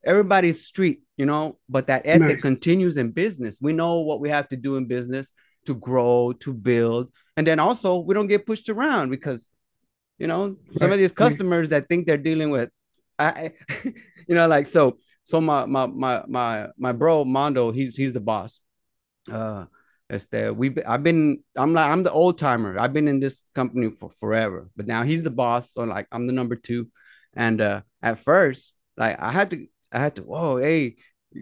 [0.05, 2.42] everybody's street, you know, but that ethic Nice.
[2.42, 3.59] continues in business.
[3.61, 5.33] We know what we have to do in business
[5.66, 9.48] to grow, to build, and then also we don't get pushed around because,
[10.18, 11.40] you know, some Right, of these right.
[11.40, 12.70] customers that think they're dealing with,
[13.18, 13.52] I,
[13.85, 14.98] you know, like so.
[15.24, 18.61] So my my my my my bro Mondo, he's he's the boss.
[19.31, 19.66] Uh,
[20.11, 22.79] este, we I've been I'm like I'm the old timer.
[22.79, 25.73] I've been in this company for forever, but now he's the boss.
[25.73, 26.88] So like I'm the number two,
[27.35, 30.97] and uh, at first, like I had to I had to, whoa, hey,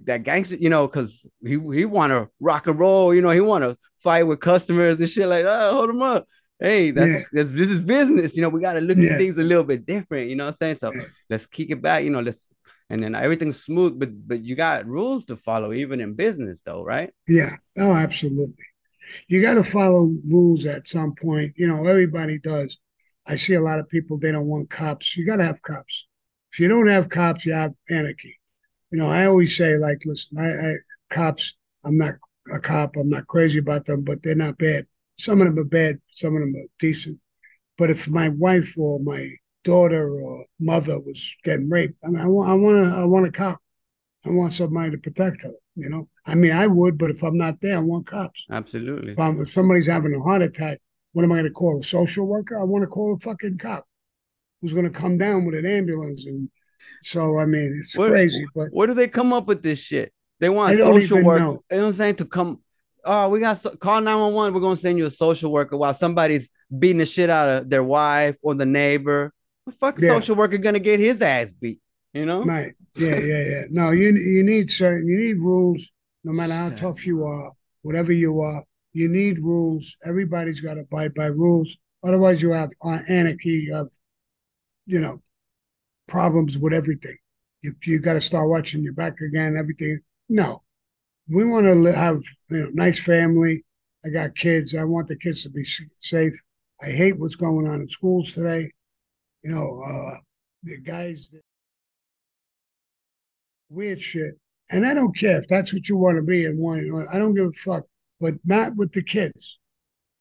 [0.07, 3.41] that gangster, you know, because he he want to rock and roll, you know, he
[3.41, 6.27] want to fight with customers and shit like, oh, hold him up.
[6.61, 7.19] Hey, that's, Yeah.
[7.33, 8.49] that's this is business, you know.
[8.49, 9.13] We got to look Yeah.
[9.13, 10.77] at things a little bit different, you know what I'm saying?
[10.77, 11.03] So Yeah.
[11.31, 12.21] let's kick it back, you know.
[12.21, 12.49] Let's
[12.91, 16.83] and then everything's smooth, but but you got rules to follow, even in business, though,
[16.83, 17.11] right?
[17.29, 17.51] Yeah.
[17.79, 18.65] Oh, absolutely.
[19.29, 21.53] You got to follow rules at some point.
[21.57, 22.79] You know, everybody does.
[23.27, 25.17] I see a lot of people, they don't want cops.
[25.17, 26.07] You got to have cops.
[26.53, 28.37] If you don't have cops, you have anarchy.
[28.91, 30.73] You know, I always say, like, listen, I, I
[31.11, 32.15] cops, I'm not
[32.55, 32.97] a cop.
[32.97, 34.87] I'm not crazy about them, but they're not bad.
[35.19, 36.01] Some of them are bad.
[36.15, 37.19] Some of them are decent.
[37.79, 39.29] But if my wife or my
[39.65, 43.27] daughter or mother was getting raped, I mean, I want, I want to, I want
[43.27, 43.59] a cop.
[44.27, 45.53] I want somebody to protect her.
[45.77, 48.47] You know, I mean, I would, but if I'm not there, I want cops.
[48.51, 49.15] Absolutely.
[49.19, 50.79] If, if somebody's having a heart attack,
[51.13, 52.59] what am I going to call a social worker?
[52.59, 53.85] I want to call a fucking cop
[54.61, 56.27] who's going to come down with an ambulance.
[56.27, 56.49] And
[57.03, 60.13] so, I mean, it's What- crazy, but Where do they come up with this shit?
[60.41, 61.41] They want social even work.
[61.41, 61.51] know.
[61.71, 62.17] You know what I'm saying?
[62.17, 62.61] To come,
[63.05, 64.55] oh, we got so, call 911.
[64.55, 67.85] We're gonna send you a social worker while somebody's beating the shit out of their
[67.85, 69.33] wife or the neighbor.
[69.67, 70.09] The fuck Yeah.
[70.09, 71.81] social worker gonna get his ass beat?
[72.13, 72.45] You know?
[72.45, 72.73] right.
[72.97, 73.63] Yeah, yeah, yeah.
[73.71, 75.91] No, you you need certain, you need rules,
[76.23, 79.97] no matter how tough you are, whatever you are, you need rules.
[80.05, 81.77] Everybody's got to abide by rules.
[82.05, 82.71] Otherwise, you have
[83.09, 83.91] anarchy, of
[84.87, 85.21] you know,
[86.07, 87.17] problems with everything.
[87.63, 89.57] You you got to start watching your back again.
[89.57, 89.99] Everything.
[90.29, 90.63] No,
[91.29, 93.65] we want to have you know nice family.
[94.05, 94.75] I got kids.
[94.75, 96.35] I want the kids to be safe.
[96.83, 98.71] I hate what's going on in schools today.
[99.45, 100.17] You know, uh,
[100.63, 101.35] the guys
[103.69, 104.35] weird shit.
[104.71, 106.83] And I don't care if that's what you want to be and want.
[107.13, 107.85] I don't give a fuck,
[108.21, 109.61] but not with the kids.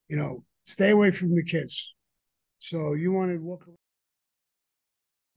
[0.08, 1.94] You know, stay away from the kids.
[2.58, 3.78] So you want to walk around,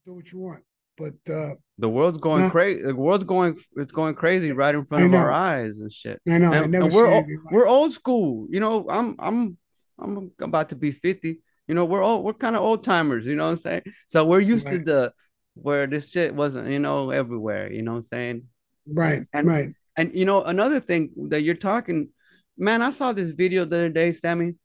[0.05, 0.63] do what you want,
[0.97, 2.83] but uh, The world's going crazy.
[2.83, 3.57] The world's going.
[3.77, 6.19] It's going crazy right in front of our eyes and shit.
[6.27, 8.47] I know I And, never and we're o- anything like- we're old school.
[8.49, 9.57] You know, I'm I'm
[9.99, 11.39] I'm about to be 50.
[11.67, 13.81] You know, we're all we're kind of old timers, you know what I'm saying?
[14.07, 14.77] So we're used right.
[14.77, 15.13] to the
[15.55, 18.43] where this shit wasn't, you know, everywhere, you know what I'm saying?
[18.87, 19.23] Right.
[19.33, 19.69] And right.
[19.95, 22.09] And you know, another thing that you're talking,
[22.57, 24.55] man, I saw this video the other day, Sammy.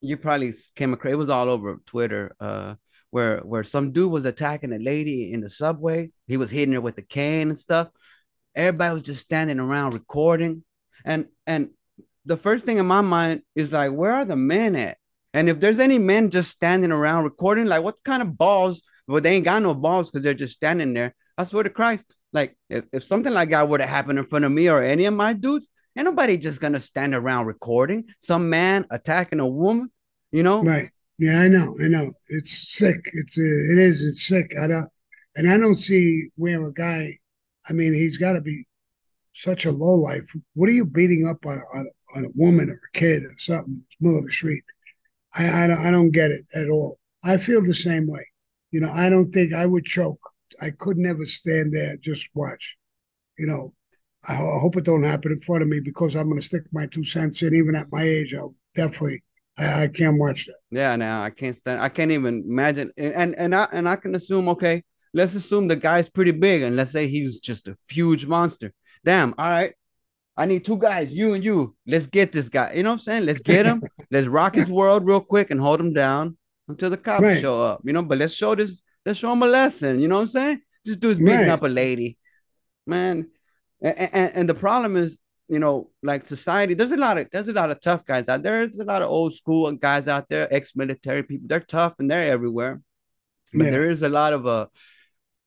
[0.00, 2.34] You probably came across it was all over Twitter.
[2.40, 2.74] Uh
[3.10, 6.10] where where some dude was attacking a lady in the subway.
[6.26, 7.88] He was hitting her with a cane and stuff.
[8.54, 10.64] Everybody was just standing around recording.
[11.04, 11.70] And and
[12.24, 14.98] the first thing in my mind is like, where are the men at?
[15.32, 18.82] And if there's any men just standing around recording, like what kind of balls?
[19.06, 21.14] Well, they ain't got no balls because they're just standing there.
[21.38, 24.44] I swear to Christ, like if, if something like that were to happen in front
[24.44, 28.50] of me or any of my dudes, ain't nobody just gonna stand around recording some
[28.50, 29.90] man attacking a woman,
[30.32, 30.62] you know?
[30.62, 30.90] Right.
[31.18, 32.10] Yeah, I know, I know.
[32.30, 32.98] It's sick.
[33.12, 34.02] It's uh, it is.
[34.02, 34.52] It's sick.
[34.58, 34.88] I don't,
[35.36, 37.12] and I don't see where a guy.
[37.68, 38.64] I mean, he's got to be
[39.34, 40.26] such a low life.
[40.54, 43.74] What are you beating up on, on, on a woman or a kid or something
[43.74, 44.62] in the middle of the street?
[45.34, 46.98] I, I don't, I don't get it at all.
[47.24, 48.26] I feel the same way.
[48.70, 50.20] You know, I don't think I would choke.
[50.62, 52.76] I could never stand there just watch.
[53.38, 53.74] You know,
[54.28, 56.62] I, I hope it don't happen in front of me because I'm going to stick
[56.72, 57.54] my two cents in.
[57.54, 59.22] Even at my age, I'll definitely
[59.58, 60.58] I, I can't watch that.
[60.70, 61.80] Yeah, now I can't stand.
[61.80, 62.92] I can't even imagine.
[62.96, 64.48] And, and and I and I can assume.
[64.50, 68.72] Okay, let's assume the guy's pretty big, and let's say he's just a huge monster.
[69.04, 69.34] Damn.
[69.38, 69.74] All right.
[70.40, 71.76] I need two guys, you and you.
[71.86, 72.72] Let's get this guy.
[72.72, 73.26] You know what I'm saying?
[73.26, 73.82] Let's get him.
[74.10, 77.42] let's rock his world real quick and hold him down until the cops right.
[77.42, 77.80] show up.
[77.84, 78.80] You know, but let's show this.
[79.04, 80.00] Let's show him a lesson.
[80.00, 80.60] You know what I'm saying?
[80.82, 81.48] This dude's beating right.
[81.50, 82.16] up a lady,
[82.86, 83.28] man.
[83.82, 85.18] And, and, and the problem is
[85.50, 88.42] you know, like society, there's a lot of there's a lot of tough guys out
[88.42, 88.66] there.
[88.66, 91.48] There's a lot of old school guys out there, ex-military people.
[91.48, 92.80] They're tough and they're everywhere.
[93.52, 93.70] But yeah.
[93.72, 94.66] there is a lot of uh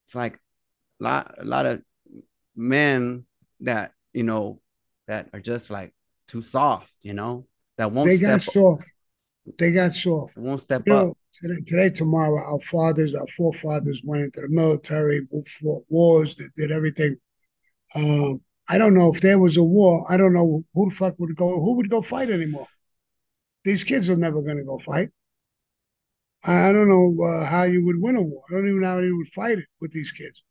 [0.06, 0.40] it's like
[1.00, 1.82] a lot a lot of
[2.56, 3.26] men
[3.62, 4.60] that, you know,
[5.08, 5.94] that are just like
[6.28, 7.46] too soft, you know,
[7.78, 8.86] that won't they got soft.
[9.58, 10.38] They got soft.
[10.38, 11.18] won't step you up.
[11.42, 15.22] Today, today, tomorrow, our fathers, our forefathers went into the military,
[15.60, 17.16] fought wars, they did everything.
[17.96, 20.06] Um, I don't know if there was a war.
[20.10, 21.50] I don't know who the fuck would go.
[21.60, 22.68] Who would go fight anymore?
[23.66, 25.10] These kids are never going to go fight.
[26.46, 28.42] I don't know uh, how you would win a war.
[28.50, 30.44] I don't even know how you would fight it with these kids.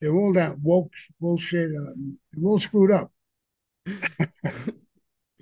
[0.00, 1.70] They're all that woke bullshit.
[1.70, 3.10] Um, they're all screwed up.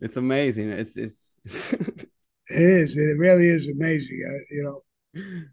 [0.00, 0.70] it's amazing.
[0.70, 1.36] It's it's.
[1.44, 2.08] it
[2.48, 2.96] is.
[2.96, 4.20] It really is amazing.
[4.28, 4.82] Uh, you know,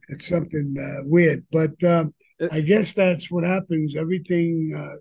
[0.10, 2.13] it's something uh, weird, but um,
[2.52, 3.96] I guess that's what happens.
[3.96, 4.96] Everything uh,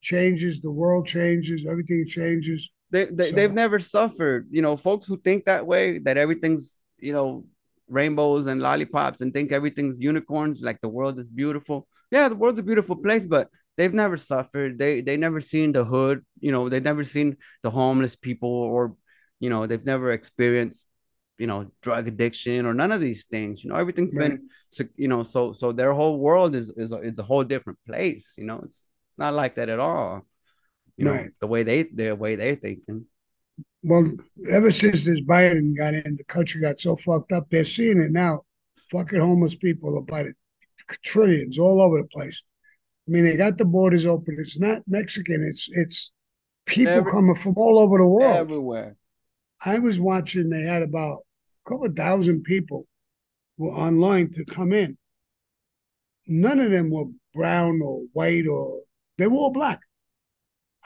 [0.00, 2.70] changes, the world changes, everything changes.
[2.90, 4.46] They, they so, they've never suffered.
[4.50, 7.44] You know, folks who think that way, that everything's you know
[7.88, 11.86] rainbows and lollipops and think everything's unicorns, like the world is beautiful.
[12.10, 14.78] Yeah, the world's a beautiful place, but they've never suffered.
[14.78, 16.24] They they never seen the hood.
[16.40, 18.96] You know, they've never seen the homeless people, or
[19.40, 20.88] you know, they've never experienced
[21.38, 24.30] you know drug addiction or none of these things you know everything's right.
[24.30, 27.78] been you know so so their whole world is is a, is a whole different
[27.86, 30.26] place you know it's it's not like that at all.
[30.98, 31.24] You right.
[31.24, 33.06] know, the way they the way they're thinking.
[33.82, 34.12] Well,
[34.50, 37.48] ever since this Biden got in, the country got so fucked up.
[37.48, 38.42] They're seeing it now.
[38.90, 40.34] Fucking homeless people are by the
[41.02, 42.42] trillions all over the place.
[43.06, 44.36] I mean, they got the borders open.
[44.38, 45.46] It's not Mexican.
[45.48, 46.12] It's it's
[46.66, 48.36] people Every, coming from all over the world.
[48.36, 48.96] Everywhere.
[49.64, 50.50] I was watching.
[50.50, 51.18] They had about
[51.66, 52.84] a couple thousand people
[53.58, 54.98] were online to come in.
[56.26, 58.68] None of them were brown or white or
[59.18, 59.80] they were all black.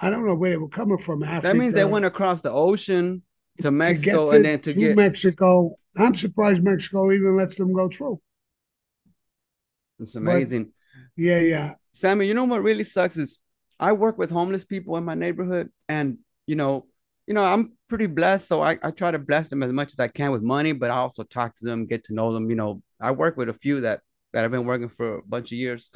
[0.03, 1.23] I don't know where they were coming from.
[1.23, 3.23] Africa, that means they went across the ocean
[3.61, 5.77] to Mexico to to, and then to get Mexico.
[5.97, 8.21] I'm surprised Mexico even lets them go through.
[9.99, 10.73] It's amazing.
[11.21, 11.73] Yeah, yeah.
[11.93, 13.41] Sammy, you know what really sucks is
[13.79, 16.87] I work with homeless people in my neighborhood, and you know,
[17.27, 20.01] you know, I'm pretty blessed, so I, I try to bless them as much as
[20.01, 22.49] I can with money, but I also talk to them, get to know them.
[22.49, 24.01] You know, I work with a few that
[24.33, 25.91] that I've been working for a bunch of years,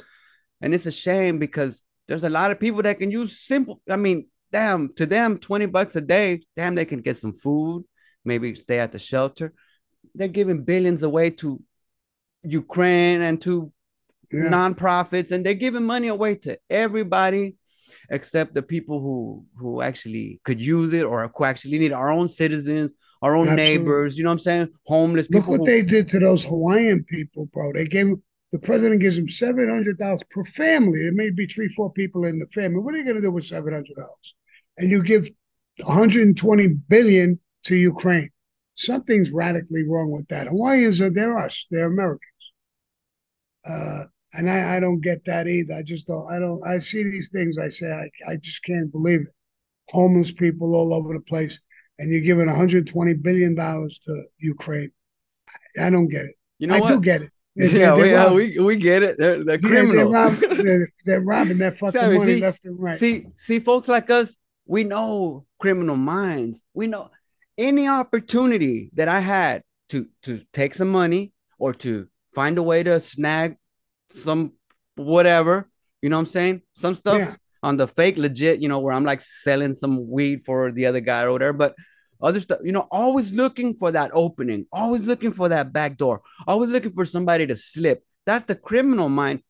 [0.61, 3.81] and it's a shame because there's a lot of people that can use simple.
[3.89, 7.83] I mean, damn, to them, 20 bucks a day, damn, they can get some food,
[8.23, 9.55] maybe stay at the shelter.
[10.13, 11.59] They're giving billions away to
[12.43, 13.71] Ukraine and to
[14.31, 14.43] yeah.
[14.49, 17.55] nonprofits, and they're giving money away to everybody
[18.09, 22.27] except the people who who actually could use it or who actually need our own
[22.27, 23.77] citizens, our own Absolutely.
[23.77, 24.17] neighbors.
[24.17, 24.69] You know what I'm saying?
[24.85, 25.41] Homeless people.
[25.41, 27.71] Look what who, they did to those Hawaiian people, bro.
[27.73, 28.07] They gave
[28.51, 31.03] the president gives them seven hundred dollars per family.
[31.03, 32.79] There may be three, four people in the family.
[32.79, 34.35] What are you going to do with seven hundred dollars?
[34.77, 35.29] And you give
[35.83, 38.29] one hundred and twenty billion to Ukraine.
[38.75, 40.47] Something's radically wrong with that.
[40.47, 41.65] Hawaiians are they're us.
[41.71, 42.53] They're Americans.
[43.67, 44.03] Uh,
[44.37, 45.73] and I, I don't get that either.
[45.75, 46.31] I just don't.
[46.31, 46.61] I don't.
[46.67, 47.57] I see these things.
[47.57, 49.27] I say I, I just can't believe it.
[49.89, 51.59] Homeless people all over the place.
[51.99, 54.91] and you're giving 120 billion dollars to Ukraine.
[55.77, 56.35] I, I don't get it.
[56.59, 56.89] You know I what?
[56.89, 57.29] do get it.
[57.55, 59.17] They're- yeah, they're we, uh, we we get it.
[59.17, 60.11] They're they're yeah, they're, criminal.
[60.11, 62.99] rob- they're, they're robbing that fucking Sammy, money see- left and right.
[62.99, 66.61] See, see, folks like us, we know criminal minds.
[66.73, 67.11] We know
[67.57, 72.83] any opportunity that I had to to take some money or to find a way
[72.83, 73.55] to snag
[74.09, 74.53] some
[74.95, 75.69] whatever,
[76.01, 76.61] you know what I'm saying?
[76.73, 77.35] Some stuff Yeah.
[77.63, 80.99] on the fake legit, you know, where I'm like selling some weed for the other
[81.01, 81.75] guy or whatever, but
[82.21, 86.21] other stuff, you know, always looking for that opening, always looking for that back door,
[86.47, 88.03] always looking for somebody to slip.
[88.25, 89.41] That's the criminal mind.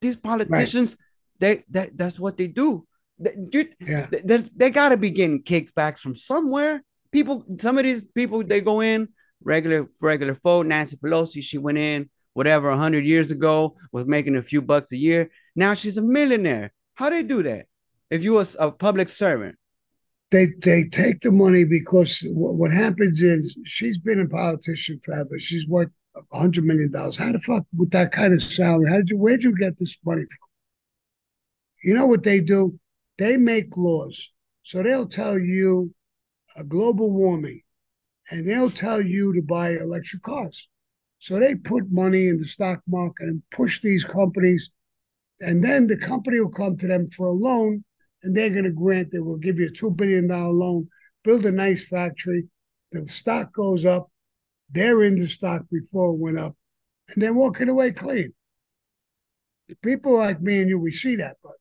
[0.00, 0.96] These politicians,
[1.38, 2.86] they that that's what they do.
[3.18, 6.82] They, dude, yeah, th- there's they gotta be getting kickbacks from somewhere.
[7.12, 9.08] People, some of these people, they go in
[9.42, 10.66] regular regular folk.
[10.66, 14.92] Nancy Pelosi, she went in whatever a hundred years ago, was making a few bucks
[14.92, 15.30] a year.
[15.54, 16.72] Now she's a millionaire.
[16.94, 17.66] How do they do that?
[18.10, 19.56] If you was a public servant,
[20.30, 25.38] they they take the money because what, what happens is she's been a politician forever.
[25.38, 27.16] She's worth a hundred million dollars.
[27.16, 28.88] How the fuck with that kind of salary?
[28.88, 30.48] How did you where'd you get this money from?
[31.84, 32.78] You know what they do?
[33.18, 34.32] They make laws.
[34.62, 35.92] So they'll tell you
[36.56, 37.62] a global warming
[38.30, 40.68] and they'll tell you to buy electric cars.
[41.22, 44.70] So they put money in the stock market and push these companies.
[45.40, 47.84] And then the company will come to them for a loan
[48.24, 50.88] and they're going to grant they will give you a $2 billion loan,
[51.22, 52.48] build a nice factory.
[52.90, 54.10] The stock goes up.
[54.72, 56.56] They're in the stock before it went up
[57.14, 58.34] and they're walking away clean.
[59.80, 61.52] People like me and you, we see that, but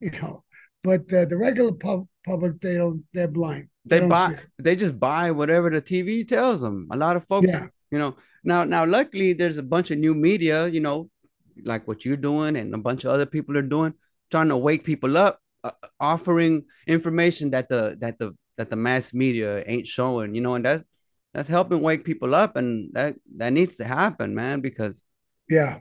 [0.00, 0.42] you know,
[0.82, 3.68] but uh, the regular pub- public, they don't, they're blind.
[3.84, 6.88] they don't buy they just buy whatever the TV tells them.
[6.90, 7.66] A lot of folks, Yeah.
[7.90, 8.16] you know.
[8.44, 11.10] Now, now, luckily, there's a bunch of new media, you know,
[11.64, 13.94] like what you're doing and a bunch of other people are doing,
[14.30, 19.14] trying to wake people up, uh, offering information that the that the that the mass
[19.14, 20.84] media ain't showing, you know, and that
[21.32, 25.04] that's helping wake people up, and that that needs to happen, man, because
[25.48, 25.78] Yeah.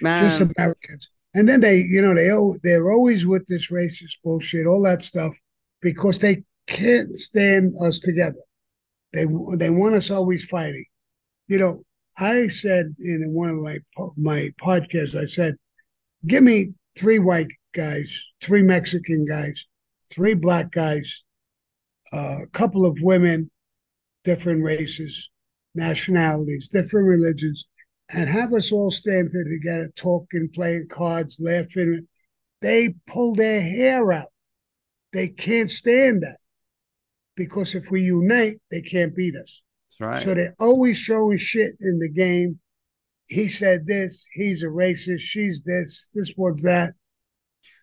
[0.00, 1.10] man, just Americans.
[1.34, 2.30] And then they, you know, they
[2.62, 5.36] they're always with this racist bullshit, all that stuff,
[5.80, 8.42] because they can't stand us together.
[9.12, 9.26] They
[9.58, 10.84] they want us always fighting.
[11.50, 11.82] You know,
[12.16, 13.78] I said in one of my
[14.16, 15.56] my podcasts, I said,
[16.28, 19.66] give me three white guys, three Mexican guys,
[20.12, 21.24] three black guys,
[22.12, 23.50] uh, a couple of women,
[24.22, 25.28] different races,
[25.74, 27.66] nationalities, different religions,
[28.10, 32.06] and have us all stand there together, talking, playing cards, laughing.
[32.60, 34.30] They pull their hair out.
[35.12, 36.38] They can't stand that
[37.34, 39.62] because if we unite, they can't beat us.
[40.00, 40.18] Right.
[40.18, 42.58] So they're always showing shit in the game.
[43.28, 46.94] He said this, he's a racist, she's this, this one's that.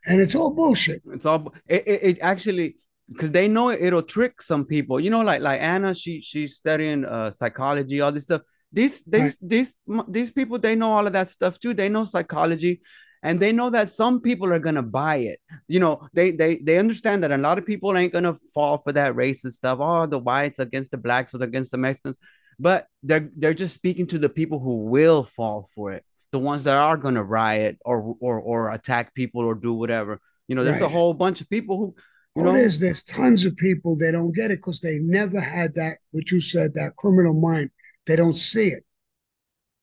[0.08, 1.02] And it's all bullshit.
[1.12, 2.76] It's all it, it, it actually
[3.10, 5.00] because they know it'll trick some people.
[5.00, 8.42] You know, like like Anna, she she's studying uh psychology, all this stuff.
[8.72, 9.38] These these Right.
[9.42, 9.74] these
[10.08, 11.74] these people they know all of that stuff too.
[11.74, 12.82] They know psychology,
[13.28, 15.40] and they know that some people are gonna buy it.
[15.68, 18.94] You know, they they they understand that a lot of people ain't gonna fall for
[18.94, 19.80] that racist stuff.
[19.82, 22.18] Oh, the whites against the blacks or against the Mexicans,
[22.60, 26.04] but they're they're just speaking to the people who will fall for it.
[26.32, 30.20] The ones that are gonna riot or or or attack people or do whatever.
[30.48, 31.96] You know, there's a whole bunch of people who
[32.36, 35.40] you Oh, know there's there's tons of people they don't get it because they never
[35.42, 37.72] had that what you said that criminal mind.
[38.06, 38.84] They don't see it.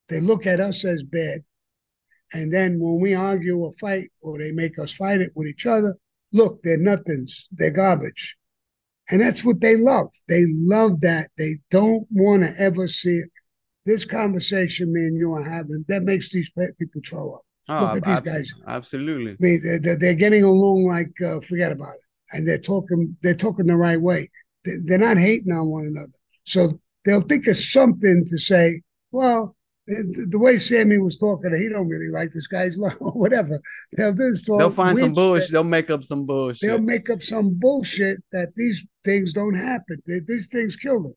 [0.08, 1.44] They look at us as bad,
[2.32, 5.66] and then when we argue or fight or they make us fight it with each
[5.66, 5.96] other,
[6.32, 7.48] look, they're nothings.
[7.52, 8.36] They're garbage,
[9.10, 10.08] and that's what they love.
[10.28, 11.30] They love that.
[11.38, 13.30] They don't want to ever see it.
[13.84, 17.42] This conversation me and you are having that makes these people throw up.
[17.68, 18.52] Oh, Look at these guys.
[18.66, 19.32] Absolutely.
[19.32, 23.16] I mean, they're, they're, they're getting along like uh, forget about it, and they're talking
[23.22, 24.30] they're talking the right way.
[24.64, 26.12] They're not hating on one another,
[26.44, 26.68] so
[27.04, 28.82] they'll think of something to say.
[29.12, 29.54] Well,
[29.86, 33.60] the, the way Sammy was talking, he don't really like this guy's law or whatever.
[33.96, 35.50] They'll They'll find some bullshit.
[35.50, 36.68] They'll make up some bullshit.
[36.68, 40.02] They'll make up some bullshit that these things don't happen.
[40.06, 41.14] They- these things kill them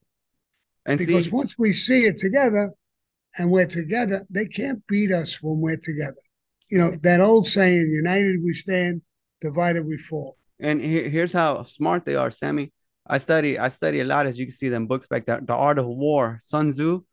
[0.86, 2.72] and because see, once we see it together,
[3.38, 6.16] and we're together, they can't beat us when we're together.
[6.70, 9.02] You know that old saying: "United we stand,
[9.40, 12.72] divided we fall." and here, here's how smart they are, Sammy.
[13.06, 15.40] I study, I study a lot, as you can see them books back there.
[15.40, 17.04] The Art of War, Sun Tzu.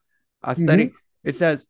[0.43, 0.85] I study.
[0.87, 0.95] Mm-hmm.
[1.25, 1.65] It says,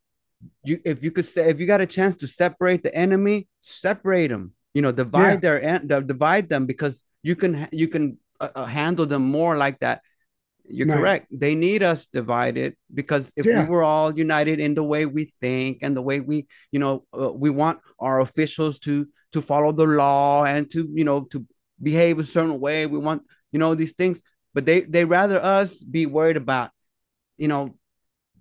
[0.63, 4.27] you if you could say if you got a chance to separate the enemy, separate
[4.27, 4.53] them.
[4.73, 5.59] You know, divide Yeah.
[5.59, 9.79] their the- divide them because you can you can uh, uh, handle them more like
[9.79, 10.01] that.
[10.67, 10.97] You're Right.
[10.99, 11.25] correct.
[11.31, 13.63] They need us divided because if Yeah.
[13.63, 17.05] we were all united in the way we think and the way we, you know,
[17.13, 21.45] uh, we want our officials to to follow the law and to, you know, to
[21.81, 22.85] behave a certain way.
[22.87, 24.21] We want, you know, these things.
[24.55, 26.71] but they they rather us be worried about,
[27.37, 27.75] you know,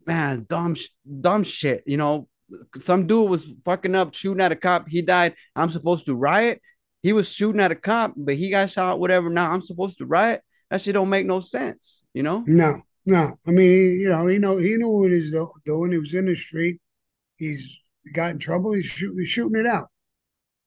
[0.07, 0.77] man, dumb
[1.21, 1.83] dumb shit.
[1.87, 2.29] You know,
[2.77, 4.89] some dude was fucking up shooting at a cop.
[4.89, 5.35] He died.
[5.55, 6.61] I'm supposed to riot.
[7.03, 8.99] He was shooting at a cop, but he got shot.
[8.99, 9.31] Whatever.
[9.31, 10.43] Now I'm supposed to riot.
[10.71, 12.03] That shit don't make no sense.
[12.15, 12.45] You know?
[12.47, 13.35] No, no.
[13.47, 15.93] I mean, you know, he know he knew what he was doing.
[15.93, 16.81] He was in the street.
[17.37, 17.79] He's
[18.15, 18.73] got in trouble.
[18.73, 19.89] He's, shoot, he's shooting it out.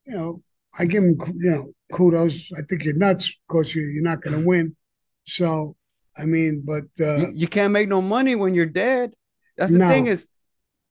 [0.06, 0.42] You know,
[0.78, 2.50] I give him, you know, kudos.
[2.56, 4.76] I think you're nuts because you, you're not going to win.
[5.24, 5.76] So,
[6.16, 9.12] I mean, but uh, you, you, can't make no money when you're dead.
[9.58, 9.88] That's the no.
[9.88, 10.26] thing is,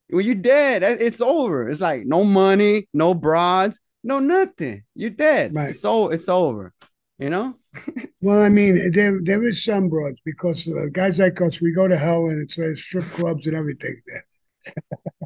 [0.10, 1.70] when you're dead, it's over.
[1.70, 4.84] It's like no money, no broads, no nothing.
[4.94, 5.56] You're dead.
[5.56, 5.72] Right.
[5.72, 6.10] It's all.
[6.10, 6.74] It's over.
[7.18, 7.56] You know.
[8.22, 11.88] well, I mean, there there is some broads because uh, guys like us, we go
[11.88, 14.26] to hell and it's uh, strip clubs and everything there.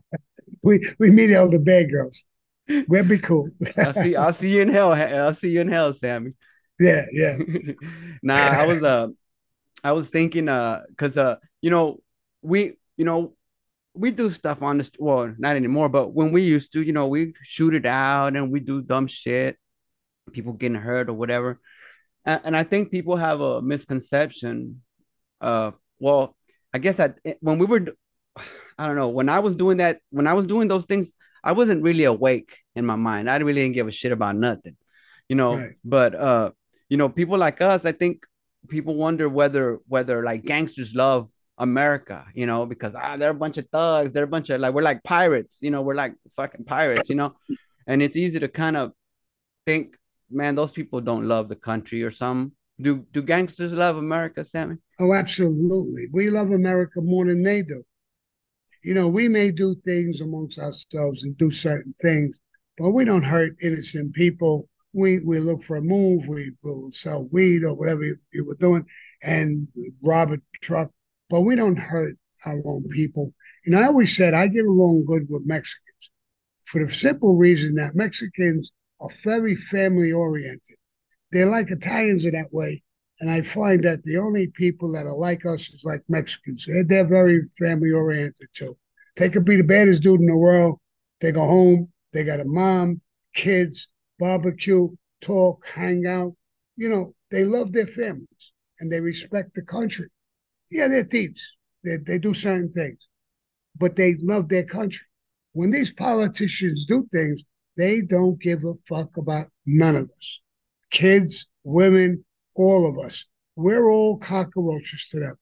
[0.64, 2.26] we we meet all the bad girls.
[2.88, 3.50] We'll be cool.
[3.78, 4.16] I'll see.
[4.16, 4.94] I'll see you in hell.
[4.94, 6.34] I'll see you in hell, Sammy.
[6.80, 7.38] Yeah, yeah.
[8.24, 9.08] nah, I was uh,
[9.84, 12.00] I was thinking uh, cause uh, you know,
[12.42, 13.34] we, you know,
[13.96, 14.92] we do stuff on this.
[15.00, 18.52] Well, not anymore, but when we used to, you know, we shoot it out and
[18.52, 19.58] we do dumb shit,
[20.32, 21.60] people getting hurt or whatever.
[22.24, 24.84] And, and I think people have a misconception.
[25.42, 26.38] Uh, well,
[26.72, 27.88] I guess that when we were,
[28.78, 31.54] I don't know, when I was doing that, when I was doing those things, I
[31.54, 33.32] wasn't really awake in my mind.
[33.32, 34.78] I really didn't give a shit about nothing,
[35.28, 35.56] you know.
[35.56, 35.74] Right.
[35.84, 36.52] But uh,
[36.88, 38.28] you know, people like us, I think
[38.70, 41.28] people wonder whether whether like gangsters love
[41.62, 44.74] America, you know, because ah, they're a bunch of thugs, they're a bunch of like
[44.74, 47.36] we're like pirates, you know, we're like fucking pirates, you know,
[47.86, 48.94] and it's easy to kind of
[49.68, 49.96] think,
[50.32, 52.54] man, those people don't love the country or some.
[52.82, 54.78] Do do gangsters love America, Sammy?
[55.00, 56.08] Oh, absolutely.
[56.12, 57.84] We love America more than they do.
[58.84, 62.40] You know, we may do things amongst ourselves and do certain things,
[62.80, 64.68] but we don't hurt innocent people.
[64.94, 66.28] We we look for a move.
[66.28, 68.84] We will sell weed or whatever you, you were doing,
[69.22, 69.68] and
[70.02, 70.90] rob a truck
[71.32, 72.16] but we don't hurt
[72.46, 73.34] our own people.
[73.66, 76.12] And I always said I get along good with Mexicans
[76.66, 80.78] for the simple reason that Mexicans are very family oriented.
[81.32, 82.84] They're like Italians in that way.
[83.22, 86.66] And I find that the only people that are like us is like Mexicans.
[86.68, 88.76] They're, they're very family oriented too.
[89.16, 90.80] They could be the baddest dude in the world.
[91.22, 93.00] They go home, they got a mom,
[93.36, 93.88] kids,
[94.20, 94.90] barbecue,
[95.22, 96.34] talk, hang out.
[96.76, 98.28] You know, they love their families
[98.80, 100.10] and they respect the country
[100.72, 101.58] yeah, they're thieves.
[101.84, 103.08] They, they do certain things,
[103.78, 105.06] but they love their country.
[105.54, 107.44] When these politicians do things,
[107.78, 110.42] they don't give a fuck about none of us
[110.92, 112.24] kids, women,
[112.56, 113.26] all of us.
[113.56, 115.36] We're all cockroaches to them.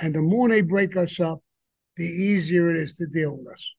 [0.00, 1.38] And the more they break us up,
[1.96, 3.74] the easier it is to deal with us.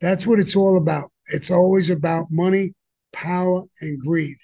[0.00, 1.10] That's what it's all about.
[1.28, 2.74] It's always about money,
[3.12, 4.36] power, and greed.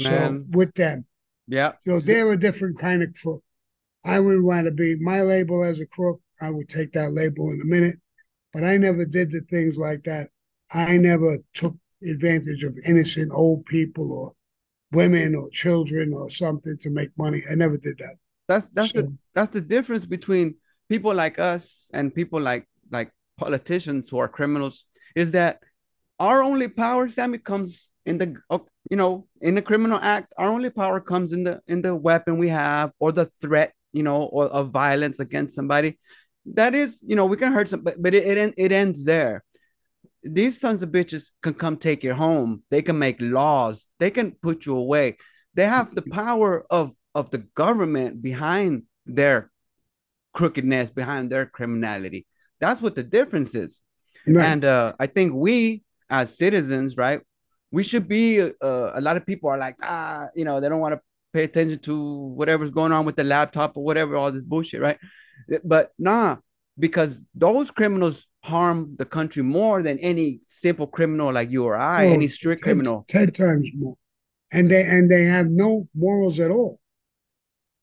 [0.00, 0.44] Man.
[0.50, 1.04] So with them,
[1.48, 3.42] yeah, so they're a different kind of crook.
[4.04, 6.20] I would want to be my label as a crook.
[6.40, 7.96] I would take that label in a minute,
[8.52, 10.28] but I never did the things like that.
[10.72, 11.76] I never took
[12.08, 14.32] advantage of innocent old people or
[14.92, 17.42] women or children or something to make money.
[17.50, 18.16] I never did that.
[18.46, 20.54] That's that's so, the that's the difference between
[20.88, 24.84] people like us and people like like politicians who are criminals
[25.14, 25.60] is that
[26.18, 30.32] our only power, Sammy, comes in the oh, you know in the criminal act.
[30.38, 34.04] Our only power comes in the in the weapon we have or the threat you
[34.08, 35.90] know, or of violence against somebody,
[36.54, 39.44] that is, you know, we can hurt some, but, but it, it, it ends there.
[40.22, 42.50] These sons of bitches can come take your home.
[42.70, 43.86] They can make laws.
[44.00, 45.16] They can put you away.
[45.54, 49.50] They have the power of of the government behind their
[50.32, 52.26] crookedness, behind their criminality.
[52.60, 53.80] That's what the difference is.
[54.26, 54.44] Right.
[54.44, 57.20] And uh, I think we, as citizens, right,
[57.70, 58.40] we should be.
[58.40, 61.00] Uh, a lot of people are like, ah, you know, they don't want to
[61.32, 61.96] pay attention to
[62.36, 64.98] whatever's going on with the laptop or whatever, all this bullshit, right?
[65.64, 66.36] But nah,
[66.78, 72.06] because those criminals harm the country more than any simple criminal like you or I,
[72.06, 73.04] oh, any strict ten, criminal.
[73.08, 73.96] Ten times more.
[74.52, 76.80] And they and they have no morals at all.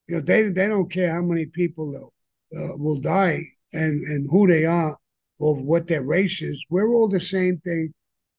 [0.08, 3.42] You know, they they don't care how many people uh, will die
[3.72, 4.96] and and who they are
[5.38, 6.64] or what their race is.
[6.70, 7.92] We're all the same thing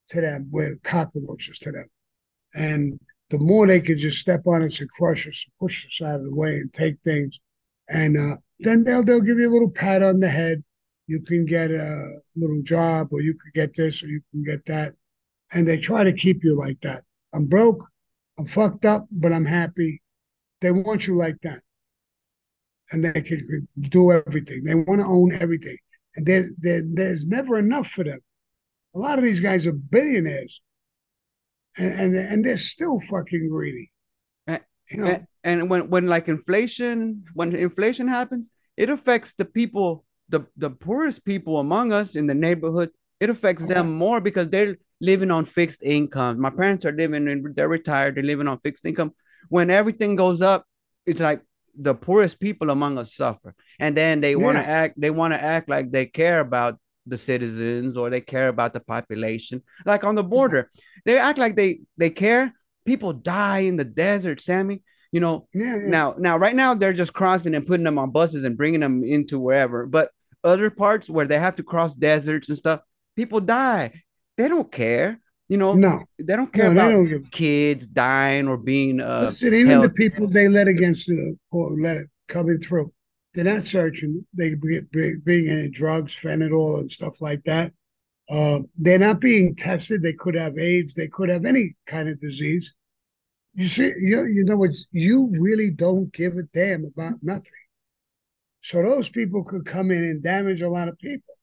[0.08, 0.48] to them.
[0.50, 1.86] We're cockroaches to them.
[2.54, 3.00] And
[3.30, 6.20] the more they could just step on us and crush us, and push us out
[6.20, 7.38] of the way and take things.
[7.88, 10.62] And uh, then they'll they'll give you a little pat on the head.
[11.06, 14.64] You can get a little job, or you could get this, or you can get
[14.66, 14.94] that.
[15.52, 17.02] And they try to keep you like that.
[17.32, 17.84] I'm broke,
[18.38, 20.02] I'm fucked up, but I'm happy.
[20.60, 21.60] They want you like that.
[22.92, 24.64] And they can do everything.
[24.64, 25.76] They want to own everything.
[26.16, 28.18] And there, there's never enough for them.
[28.94, 30.62] A lot of these guys are billionaires
[31.78, 33.90] and, and and they're still fucking greedy.
[34.90, 40.04] You know, and, and when when like inflation when inflation happens it affects the people
[40.28, 42.90] the the poorest people among us in the neighborhood.
[43.20, 46.40] It affects them more because they're living on fixed income.
[46.40, 49.12] My parents are living in they're retired they're living on fixed income.
[49.48, 50.64] When everything goes up
[51.04, 51.42] it's like
[51.74, 53.54] the poorest people among us suffer.
[53.78, 57.18] And then they want to act they want to act like they care about the
[57.18, 59.62] citizens or they care about the population.
[59.84, 60.70] Like on the border
[61.04, 62.52] they act like they they care.
[62.84, 65.48] People die in the desert sammy you know?
[65.54, 65.88] Yeah, yeah.
[65.88, 69.02] now now right now they're just crossing and putting them on buses and bringing them
[69.04, 69.86] into wherever.
[69.86, 70.10] But
[70.44, 72.80] other parts where they have to cross deserts and stuff
[73.16, 74.02] people die.
[74.36, 75.72] They don't care you know?
[75.72, 77.30] No, they don't care they about don't give.
[77.30, 81.70] kids dying or being uh Listen, even held- the people they let against the or
[81.80, 82.90] let it coming through,
[83.34, 84.24] they're not searching.
[84.34, 87.72] They being in drugs, fentanyl, and stuff like that.
[88.30, 90.02] Uh, they're not being tested.
[90.02, 90.94] They could have AIDS.
[90.94, 92.74] They could have any kind of disease.
[93.54, 94.70] You see, you you know what?
[94.92, 97.50] You really don't give a damn about nothing.
[98.60, 101.34] So those people could come in and damage a lot of people.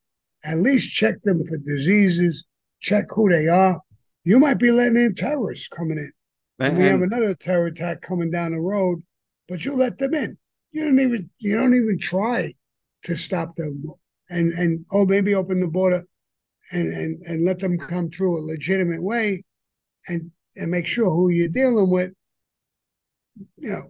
[0.44, 2.46] At least check them for diseases.
[2.82, 3.82] Check who they are.
[4.24, 6.12] You might be letting in terrorists coming in.
[6.60, 9.02] And we have another terror attack coming down the road,
[9.50, 10.38] but you let them in.
[10.76, 12.54] You don't even you don't even try
[13.04, 13.82] to stop them
[14.30, 16.04] and and oh maybe open the border
[16.74, 19.42] and and and let them come through a legitimate way
[20.10, 22.12] and and make sure who you're dealing with,
[23.56, 23.84] you know.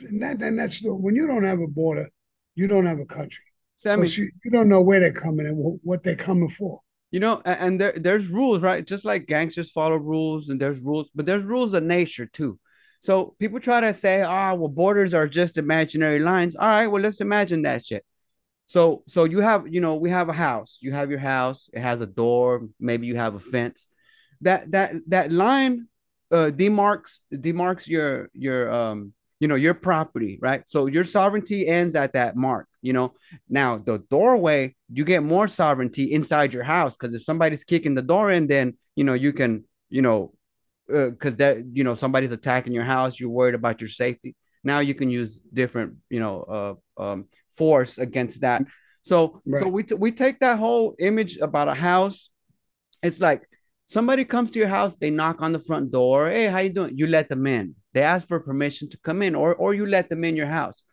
[0.00, 2.08] And that and that's the when you don't have a border,
[2.54, 3.44] you don't have a country.
[3.76, 6.80] sammy you, you don't know where they're coming and what they're coming for.
[7.10, 8.86] You know, and there there's rules, right?
[8.86, 12.58] Just like gangsters follow rules, and there's rules, but there's rules of nature too.
[13.02, 16.54] So people try to say, ah, well, borders are just imaginary lines.
[16.56, 18.04] All right, well, let's imagine that shit.
[18.68, 20.78] So so you have, you know, we have a house.
[20.80, 23.86] You have your house, it has a door, maybe you have a fence.
[24.40, 25.88] That that that line
[26.30, 30.62] uh demarks demarks your your um you know your property, right?
[30.68, 33.14] So your sovereignty ends at that mark, you know.
[33.48, 38.02] Now, the doorway, you get more sovereignty inside your house because if somebody's kicking the
[38.02, 40.32] door in, then you know you can, you know,
[40.86, 44.34] because that you know somebody's attacking your house, you're worried about your safety.
[44.64, 48.62] Now you can use different, you know, uh, um, force against that.
[49.02, 52.30] So, so we t- we take that whole image about a house.
[53.02, 53.42] It's like
[53.86, 56.30] somebody comes to your house, they knock on the front door.
[56.30, 56.96] Hey, how you doing?
[56.96, 57.74] You let them in.
[57.94, 60.84] They ask for permission to come in, or or you let them in your house.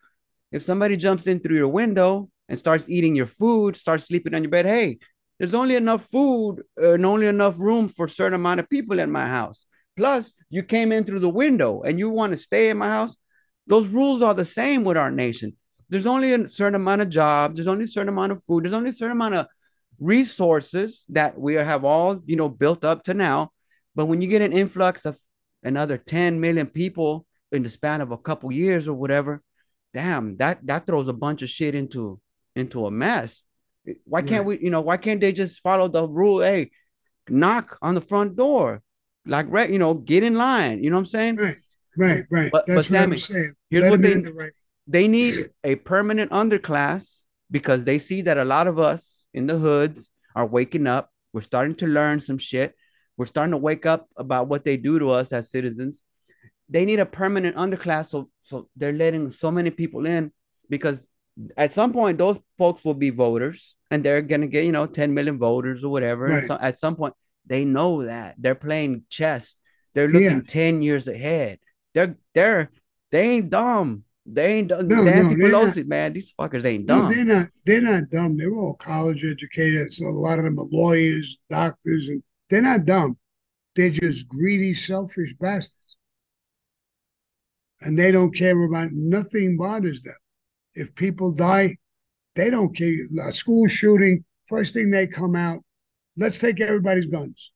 [0.51, 4.43] If somebody jumps in through your window and starts eating your food, starts sleeping on
[4.43, 4.97] your bed, hey,
[5.37, 8.99] there's only enough food uh, and only enough room for a certain amount of people
[8.99, 9.65] in my house.
[9.99, 13.17] Plus, you came in through the window and you want to stay in my house.
[13.67, 15.57] Those rules are the same with our nation.
[15.89, 17.55] There's only a certain amount of jobs.
[17.55, 18.63] There's only a certain amount of food.
[18.63, 19.47] There's only a certain amount of
[19.99, 23.51] resources that we have all, you know, built up to now.
[23.93, 25.19] But when you get an influx of
[25.63, 29.43] another 10 million people in the span of a couple years or whatever,
[29.93, 32.21] damn, that that throws a bunch of shit into
[32.55, 33.43] into a mess.
[34.05, 36.41] Why can't we, you know, why can't they just follow the rule?
[36.41, 36.71] Hey,
[37.27, 38.81] knock on the front door,
[39.25, 40.83] like right, you know, get in line.
[40.83, 41.35] You know what I'm saying?
[41.37, 41.55] Right,
[41.97, 42.51] right, right.
[42.51, 43.51] But- but That's what Sammy, I'm saying.
[43.69, 44.51] here's Let what they- the right.
[44.87, 49.57] They need a permanent underclass because they see that a lot of us in the
[49.57, 51.11] hoods are waking up.
[51.31, 52.73] We're starting to learn some shit.
[53.15, 56.03] We're starting to wake up about what they do to us as citizens.
[56.69, 60.31] They need a permanent underclass, so so they're letting so many people in
[60.69, 61.07] because
[61.55, 65.13] at some point those folks will be voters and they're gonna get you know 10
[65.13, 66.25] million voters or whatever.
[66.27, 66.47] Right.
[66.47, 67.13] so at some point
[67.49, 69.55] they know that they're playing chess.
[69.93, 70.41] They're looking Yeah.
[70.47, 71.59] 10 years ahead.
[71.93, 72.71] They're they're
[73.11, 74.03] they ain't dumb.
[74.25, 74.87] They ain't dumb.
[74.87, 75.73] No, Nancy no, they're not.
[75.73, 77.09] Pelosi, man, these fuckers ain't dumb.
[77.09, 77.47] No, they're not.
[77.65, 78.37] They're not dumb.
[78.37, 79.91] They're all college educated.
[79.91, 83.17] So A lot of them are lawyers, doctors, and they're not dumb.
[83.75, 85.97] They're just greedy, selfish bastards,
[87.81, 89.57] and they don't care about nothing.
[89.57, 90.13] Bothers them.
[90.75, 91.77] If people die,
[92.35, 92.93] they don't care.
[93.27, 95.61] A school shooting, first thing they come out,
[96.19, 97.51] let's take everybody's guns.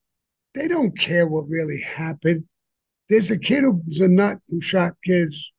[0.54, 2.46] They don't care what really happened.
[3.10, 5.54] There's a kid who's a nut who shot kids.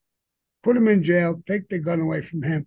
[0.62, 1.42] Put him in jail.
[1.46, 2.66] Take the gun away from him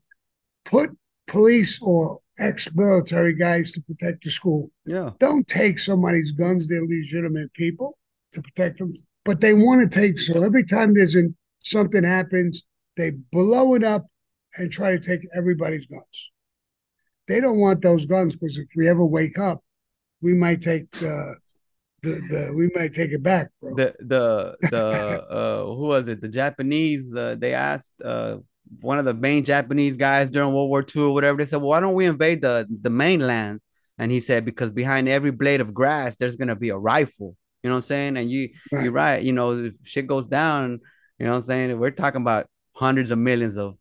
[0.67, 0.95] put
[1.27, 4.69] police or ex-military guys to protect the school.
[4.85, 5.11] Yeah.
[5.19, 7.97] Don't take somebody's guns; they're legitimate people
[8.33, 8.93] to protect them.
[9.25, 12.63] But they want to take so every time there's an, something happens,
[12.95, 14.05] they blow it up
[14.57, 16.31] and try to take everybody's guns.
[17.27, 19.61] They don't want those guns because if we ever wake up,
[20.21, 21.33] we might take uh,
[22.03, 23.75] the the we might take it back, bro.
[23.75, 24.85] The the the
[25.29, 26.21] uh who was it?
[26.21, 28.37] The Japanese uh, they asked uh
[28.81, 31.37] one of the main Japanese guys during World War II or whatever.
[31.37, 33.61] They said, "Well, why don't we invade the the mainland?"
[33.97, 37.69] And he said, "Because behind every blade of grass, there's gonna be a rifle." You
[37.69, 38.17] know what I'm saying?
[38.17, 38.83] And you Right.
[38.83, 39.23] you're right.
[39.23, 40.79] You know, if shit goes down,
[41.19, 41.79] You know what I'm saying?
[41.79, 43.75] We're talking about hundreds of millions of,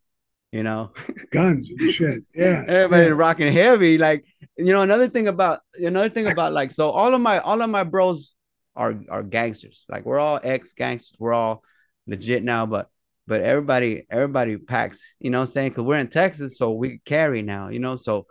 [0.57, 0.91] you know,
[1.29, 2.23] guns and shit.
[2.33, 2.63] Yeah.
[2.67, 3.13] everybody yeah.
[3.13, 3.99] rocking heavy.
[3.99, 4.25] Like,
[4.57, 7.69] you know, another thing about another thing about like so all of my all of
[7.69, 8.33] my bros
[8.75, 9.85] are are gangsters.
[9.87, 11.15] Like we're all ex gangsters.
[11.19, 11.63] We're all
[12.07, 12.89] legit now, but
[13.27, 15.13] but everybody everybody packs.
[15.19, 15.69] You know what I'm saying?
[15.69, 17.67] Because we're in Texas, so we carry now.
[17.67, 18.25] You know, so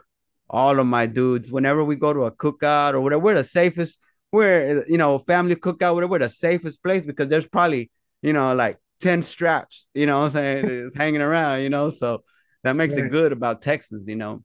[0.50, 4.00] all of my dudes, whenever we go to a cookout or whatever, we're the safest.
[4.32, 6.10] We're you know family cookout, whatever.
[6.10, 9.86] We're the safest place because there's probably you know like ten straps.
[9.94, 10.64] You know what I'm saying?
[10.86, 11.62] It's hanging around.
[11.62, 12.22] You know, so
[12.64, 13.04] that makes Right.
[13.04, 14.06] it good about Texas.
[14.06, 14.44] You know.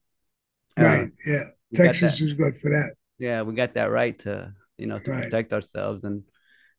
[0.77, 1.09] Uh, Right.
[1.27, 1.43] Yeah.
[1.73, 2.25] Texas that.
[2.25, 2.93] is good for that.
[3.19, 5.23] yeah we got that right to you know to Right.
[5.23, 6.23] protect ourselves and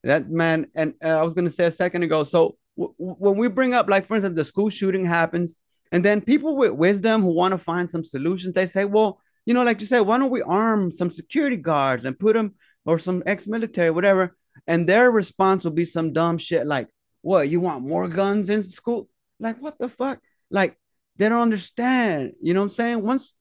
[0.05, 3.37] that man and uh, i was going to say a second ago so w- when
[3.39, 5.59] we bring up like for instance the school shooting happens
[5.93, 9.55] and then people with wisdom who want to find some solutions they say well you
[9.55, 12.55] know like you said why don't we arm some security guards and put them
[12.85, 16.89] or some ex-military whatever and their response will be some dumb shit like
[17.23, 19.09] what you want more guns in school
[19.41, 20.21] like what the fuck
[20.51, 20.77] like
[21.17, 23.33] they don't understand you know what i'm saying once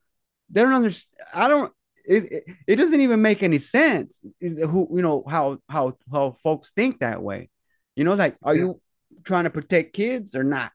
[0.50, 1.74] they don't understand i don't
[2.06, 6.72] it, it, it doesn't even make any sense who you know how how how folks
[6.72, 7.50] think that way
[7.96, 8.64] you know like are Yeah.
[8.64, 8.82] you
[9.24, 10.72] trying to protect kids or not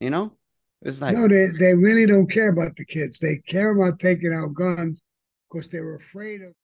[0.00, 0.32] you know
[0.82, 3.18] it's like no, they, they really don't care about the kids.
[3.18, 5.02] They care about taking out guns
[5.50, 6.54] because they were afraid of.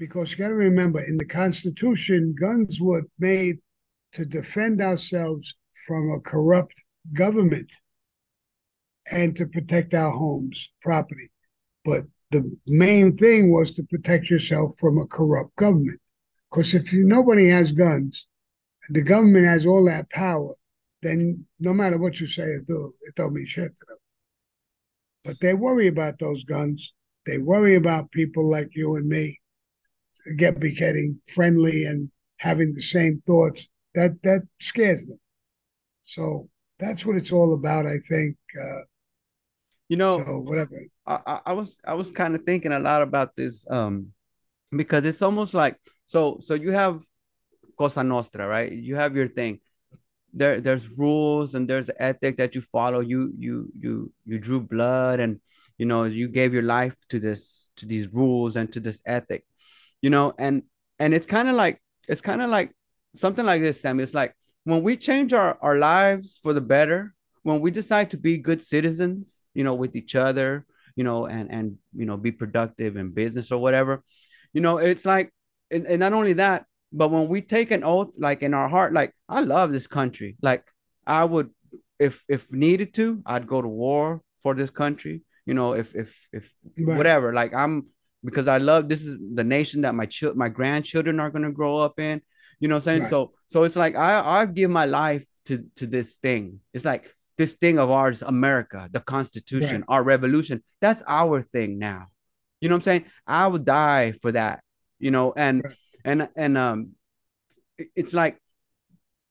[0.00, 3.58] Because you got to remember, in the Constitution, guns were made
[4.14, 5.54] to defend ourselves
[5.86, 6.72] from a corrupt
[7.12, 7.70] government
[9.12, 11.28] and to protect our homes, property.
[11.84, 16.00] But the main thing was to protect yourself from a corrupt government.
[16.50, 18.26] Because if you, nobody has guns,
[18.88, 20.54] the government has all that power,
[21.02, 23.98] then no matter what you say or do, it don't mean shit to them.
[25.26, 26.94] But they worry about those guns.
[27.26, 29.36] They worry about people like you and me
[30.36, 33.68] get be getting friendly and having the same thoughts.
[33.94, 35.18] That that scares them.
[36.02, 36.48] So
[36.78, 38.36] that's what it's all about, I think.
[38.58, 38.82] Uh,
[39.88, 40.80] you know so whatever.
[41.06, 44.12] I, I- I was I was kind of thinking a lot about this um
[44.70, 47.02] because it's almost like so so you have
[47.76, 48.70] Cosa Nostra, right?
[48.70, 49.60] You have your thing.
[50.32, 53.00] There there's rules and there's ethic that you follow.
[53.00, 55.40] You you you you drew blood and
[55.76, 59.44] you know you gave your life to this to these rules and to this ethic.
[60.02, 60.62] You know, and
[60.98, 62.72] and it's kind of like it's kind of like
[63.14, 64.00] something like this, Sam.
[64.00, 64.34] It's like
[64.64, 68.62] when we change our, our lives for the better, when we decide to be good
[68.62, 73.10] citizens, you know, with each other, you know, and and you know, be productive in
[73.10, 74.02] business or whatever,
[74.52, 75.32] you know, it's like,
[75.70, 78.92] and, and not only that, but when we take an oath, like in our heart,
[78.92, 80.64] like I love this country, like
[81.06, 81.50] I would,
[81.98, 86.28] if if needed to, I'd go to war for this country, you know, if if
[86.32, 86.96] if Right.
[86.96, 87.86] whatever, like I'm
[88.24, 91.78] because I love this is the nation that my chil- my grandchildren are gonna grow
[91.78, 92.20] up in,
[92.60, 93.02] you know what I'm saying?
[93.02, 93.10] Right.
[93.10, 96.60] So so it's like I I give my life to to this thing.
[96.74, 100.62] It's like this thing of ours, America, the Constitution, our revolution.
[100.80, 102.08] That's our thing now.
[102.60, 103.04] You know what I'm saying?
[103.26, 104.62] I would die for that.
[104.98, 105.76] You know, and Right.
[106.04, 106.90] and and um,
[107.96, 108.36] it's like,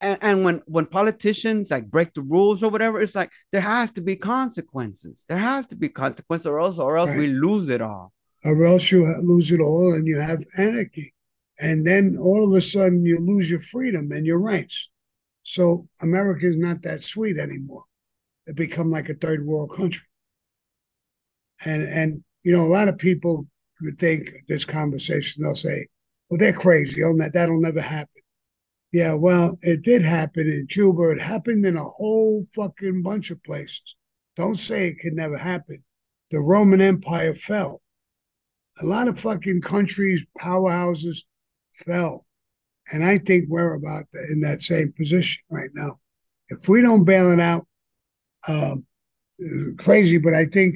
[0.01, 3.91] and, and when when politicians like break the rules or whatever, it's like there has
[3.93, 5.25] to be consequences.
[5.29, 8.11] There has to be consequences, or else or else we lose it all.
[8.43, 11.13] Or else you lose it all and you have anarchy.
[11.59, 14.89] And then all of a sudden you lose your freedom and your rights.
[15.43, 17.83] So America is not that sweet anymore.
[18.45, 20.07] It become like a third world country.
[21.65, 23.45] And and you know, a lot of people
[23.81, 25.87] would think this conversation, they'll say,
[26.29, 27.01] well, they're crazy.
[27.01, 28.21] That, that'll never happen.
[28.91, 31.11] Yeah, well, it did happen in Cuba.
[31.11, 33.95] It happened in a whole fucking bunch of places.
[34.35, 35.83] Don't say it could never happen.
[36.31, 37.81] The Roman Empire fell
[38.81, 41.19] a lot of fucking countries, powerhouses
[41.73, 42.25] fell.
[42.91, 45.99] And I think we're about in that same position right now.
[46.49, 47.67] If we don't bail it out,
[48.47, 48.85] um,
[49.77, 50.75] crazy, but I think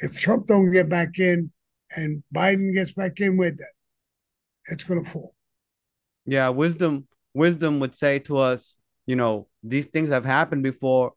[0.00, 1.52] if Trump don't get back in
[1.96, 3.72] and Biden gets back in with that,
[4.70, 5.34] it's going to fall.
[6.26, 8.74] Yeah, wisdom wisdom would say to us,
[9.06, 11.12] you know, these things have happened before.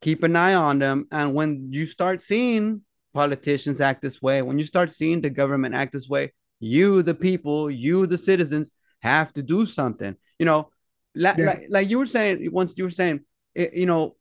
[0.00, 2.82] Keep an eye on them, and when you start seeing
[3.14, 7.14] politicians act this way, when you start seeing the government act this way, you, the
[7.14, 10.16] people, you, the citizens, have to do something.
[10.38, 10.70] You know,
[11.14, 11.46] like, Yeah.
[11.46, 13.20] like, like you were saying once, you were saying,
[13.54, 14.16] you know,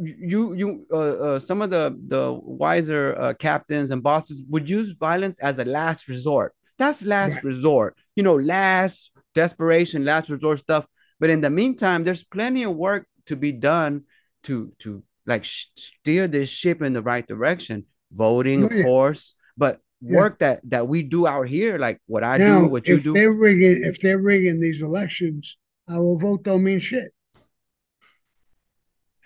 [0.00, 4.90] you you uh, uh, some of the the wiser uh, captains and bosses would use
[4.92, 6.54] violence as a last resort.
[6.78, 7.44] That's last Right.
[7.44, 7.96] resort.
[8.14, 10.86] You know, last desperation, last resort stuff.
[11.18, 14.04] But in the meantime, there's plenty of work to be done
[14.44, 17.86] to to like sh- steer this ship in the right direction.
[18.12, 20.16] Voting, Oh, of course, but Yeah.
[20.16, 23.04] work that that we do out here, like what I now, do, what you if
[23.04, 23.12] do.
[23.12, 25.58] they're rigging, if they're rigging these elections,
[25.90, 27.10] our vote don't mean shit.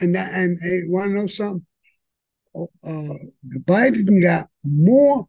[0.01, 1.67] And that, and hey, want to know something?
[2.55, 3.15] Oh, Uh,
[3.65, 5.25] Biden got more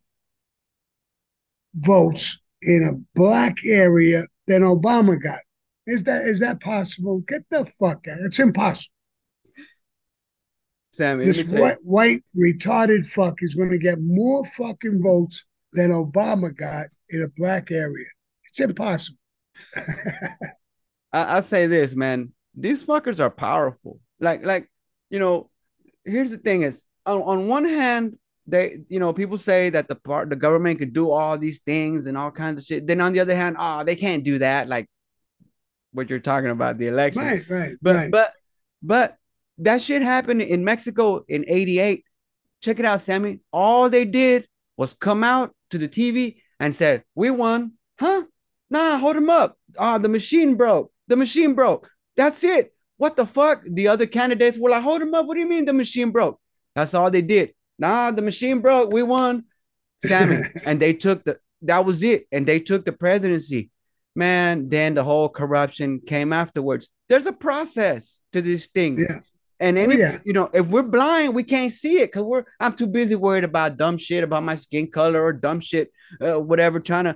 [1.76, 5.40] votes in a black area than Obama got.
[5.86, 7.20] Is that is that possible?
[7.28, 8.20] Get the fuck out!
[8.22, 8.93] It's impossible.
[10.94, 14.46] Sammy, This let me tell you- white, white retarded fuck is going to get more
[14.46, 18.06] fucking votes than Obama got in a black area.
[18.46, 19.18] It's impossible.
[19.76, 22.32] I, I say this, man.
[22.56, 24.00] These fuckers are powerful.
[24.20, 24.70] Like, like,
[25.10, 25.50] you know,
[26.06, 29.96] here's the thing: is on, on one hand, they, you know, people say that the
[29.96, 32.86] part the government could do all these things and all kinds of shit.
[32.86, 34.68] Then on the other hand, oh, they can't do that.
[34.68, 34.88] Like
[35.92, 37.24] what you're talking about, the election.
[37.24, 38.12] Right, right, But right.
[38.12, 38.34] but
[38.84, 39.18] but
[39.60, 42.04] that shit happened in Mexico in 88.
[42.62, 43.42] Check it out, Sammy.
[43.52, 44.48] All they did
[44.78, 47.74] was come out to the TV and said, We won.
[48.00, 48.24] Huh?
[48.70, 49.58] Nah, hold them up.
[49.78, 50.92] Ah, the machine broke.
[51.08, 51.90] The machine broke.
[52.16, 52.74] That's it.
[52.98, 53.64] What the fuck?
[53.68, 55.26] The other candidates were like, hold them up.
[55.26, 56.40] What do you mean the machine broke?
[56.76, 57.54] That's all they did.
[57.78, 58.92] Nah, the machine broke.
[58.92, 59.46] We won.
[60.06, 60.38] Sammy.
[60.66, 62.28] and they took the that was it.
[62.32, 63.70] And they took the presidency.
[64.16, 66.88] Man, then the whole corruption came afterwards.
[67.10, 69.02] There's a process to these things.
[69.02, 69.20] Yeah.
[69.60, 70.18] And Oh, any, yeah.
[70.26, 73.44] you know, if we're blind, we can't see it because we're I'm too busy worried
[73.44, 75.92] about dumb shit about my skin color or dumb shit,
[76.22, 77.16] uh, whatever, trying to,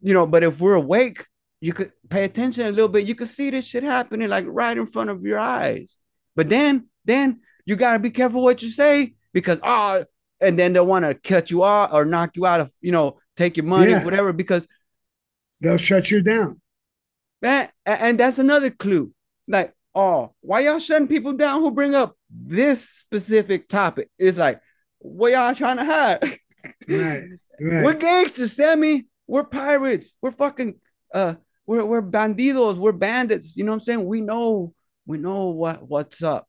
[0.00, 0.26] you know.
[0.26, 1.24] But if we're awake,
[1.60, 3.06] you could pay attention a little bit.
[3.06, 5.96] You could see this shit happening like right in front of your eyes.
[6.36, 10.04] But then, then you gotta be careful what you say because ah,
[10.40, 13.18] and then they'll want to cut you off or knock you out of, you know,
[13.36, 14.04] take your money, Yeah.
[14.04, 14.32] whatever.
[14.32, 14.66] Because
[15.60, 16.60] They'll shut you down.
[17.42, 19.12] that and that's another clue.
[19.48, 24.10] Like, oh, why y'all shutting people down who bring up this specific topic?
[24.18, 24.60] It's like,
[24.98, 26.22] what y'all trying to hide?
[26.22, 26.38] Right,
[27.60, 27.84] right.
[27.84, 29.06] We're gangsters, Sammy.
[29.26, 30.14] We're pirates.
[30.22, 30.74] We're fucking
[31.12, 31.34] uh
[31.66, 33.56] we're we're bandidos, we're bandits.
[33.56, 34.06] You know what I'm saying?
[34.06, 34.74] We know
[35.06, 36.48] we know what what's up,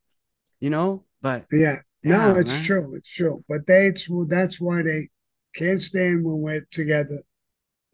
[0.60, 1.76] you know, but Yeah.
[2.04, 2.64] No, Yeah, it's man.
[2.64, 2.96] true.
[2.96, 3.44] It's true.
[3.50, 5.10] But they, it's, that's why they
[5.56, 7.22] can't stand when we're together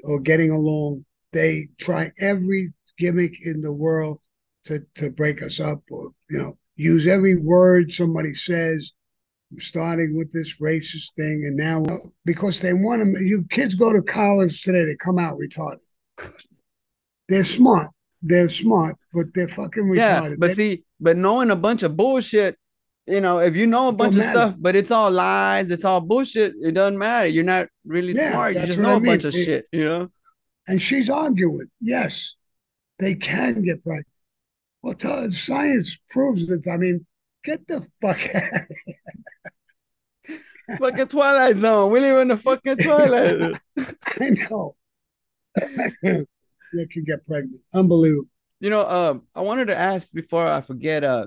[0.03, 1.05] or getting along.
[1.33, 4.19] They try every gimmick in the world
[4.65, 8.91] to, to break us up or, you know, use every word somebody says,
[9.57, 11.43] starting with this racist thing.
[11.47, 11.85] And now,
[12.25, 15.77] because they want to, you kids go to college today, they come out retarded.
[17.29, 17.89] They're smart.
[18.21, 20.39] They're smart, but they're fucking yeah, retarded.
[20.39, 22.57] but They- see, but knowing a bunch of bullshit,
[23.05, 24.31] you know, if you know a bunch of matter.
[24.31, 27.27] stuff, but it's all lies, it's all bullshit, it doesn't matter.
[27.27, 28.55] You're not really Yeah, smart.
[28.55, 30.09] You just know I a bunch of It- shit, you know?
[30.67, 32.33] And she's arguing, yes,
[32.97, 34.07] they can get pregnant.
[34.85, 36.67] Well, science proves it.
[36.71, 37.07] I mean,
[37.43, 38.61] get the fuck out.
[40.69, 41.91] of fucking Twilight Zone.
[41.91, 43.59] We live in the fucking Twilight.
[43.79, 44.75] I know.
[45.59, 47.57] they can get pregnant.
[47.73, 48.27] Unbelievable.
[48.59, 51.25] you know, um, I wanted to ask before I forget, uh,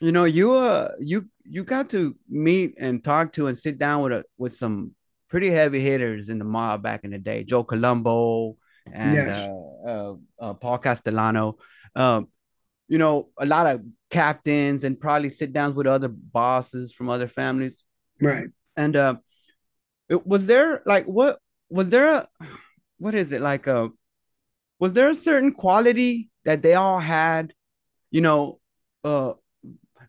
[0.00, 4.04] you know, you uh you you got to meet and talk to and sit down
[4.04, 4.94] with a with some
[5.28, 8.56] pretty heavy hitters in the mob back in the day, Joe Colombo
[8.92, 9.48] and Yes.
[9.48, 11.58] uh, uh, uh, Paul Castellano.
[11.96, 12.28] Um,
[12.88, 17.28] you know, a lot of captains and probably sit downs with other bosses from other
[17.28, 17.84] families.
[18.20, 18.48] Right.
[18.76, 19.16] And uh,
[20.08, 22.28] it, was there like what was there a
[22.98, 23.90] what is it like a
[24.78, 27.52] was there a certain quality that they all had?
[28.10, 28.60] You know,
[29.04, 29.34] uh,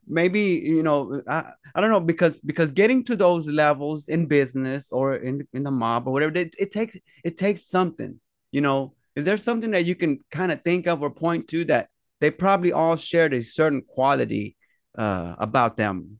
[0.08, 4.92] maybe you know I, I don't know because because getting to those levels in business
[4.92, 8.20] or in in the mob or whatever it, it takes it takes something.
[8.52, 11.66] You know, is there something that you can kind of think of or point to
[11.66, 11.90] that
[12.20, 14.56] they probably all shared a certain quality
[14.98, 16.20] uh, about them?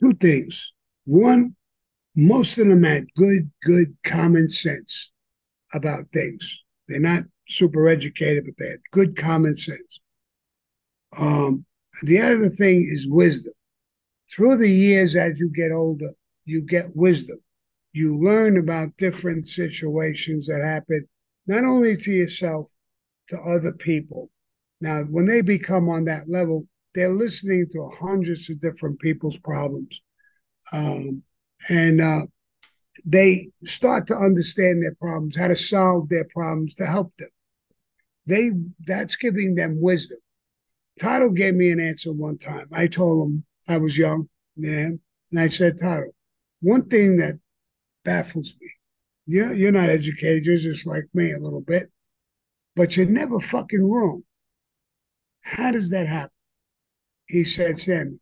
[0.00, 0.72] Two things.
[1.04, 1.54] One,
[2.16, 5.12] most of them had good, good common sense
[5.74, 6.64] about things.
[6.88, 10.00] They're not super educated, but they had good common sense.
[11.18, 11.64] Um,
[12.02, 13.52] the other thing is wisdom.
[14.30, 16.10] Through the years, as you get older,
[16.44, 17.38] you get wisdom.
[17.92, 21.06] You learn about different situations that happen,
[21.46, 22.70] not only to yourself,
[23.32, 24.30] to other people.
[24.80, 30.02] Now, when they become on that level, they're listening to hundreds of different people's problems.
[30.72, 31.22] Um,
[31.70, 32.26] and uh,
[33.04, 37.30] they start to understand their problems, how to solve their problems to help them.
[38.26, 38.50] They
[38.86, 40.18] that's giving them wisdom.
[41.00, 42.66] Toddo gave me an answer one time.
[42.72, 44.90] I told him I was young, yeah,
[45.30, 46.10] and I said, Toddo,
[46.60, 47.38] one thing that
[48.04, 48.68] baffles me,
[49.26, 51.90] you're, you're not educated, you're just like me a little bit,
[52.76, 54.22] but you're never fucking wrong.
[55.42, 56.30] How does that happen?
[57.26, 58.18] He said, Sammy,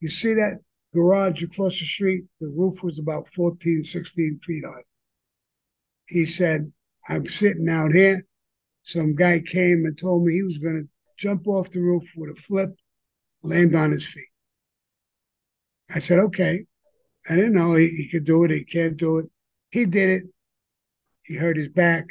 [0.00, 0.58] you see that
[0.94, 2.24] garage across the street?
[2.40, 4.82] The roof was about 14, 16 feet high.
[6.06, 6.72] He said,
[7.08, 8.22] I'm sitting out here
[8.82, 10.88] some guy came and told me he was going to
[11.18, 12.70] jump off the roof with a flip,
[13.42, 14.24] land on his feet.
[15.94, 16.64] I said, okay.
[17.28, 18.50] I didn't know he, he could do it.
[18.50, 19.26] He can't do it.
[19.70, 20.22] He did it.
[21.22, 22.06] He hurt his back,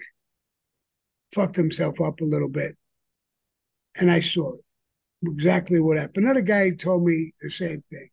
[1.34, 2.76] fucked himself up a little bit.
[4.00, 4.62] And I saw it
[5.24, 6.26] exactly what happened.
[6.26, 8.10] Another guy told me the same thing.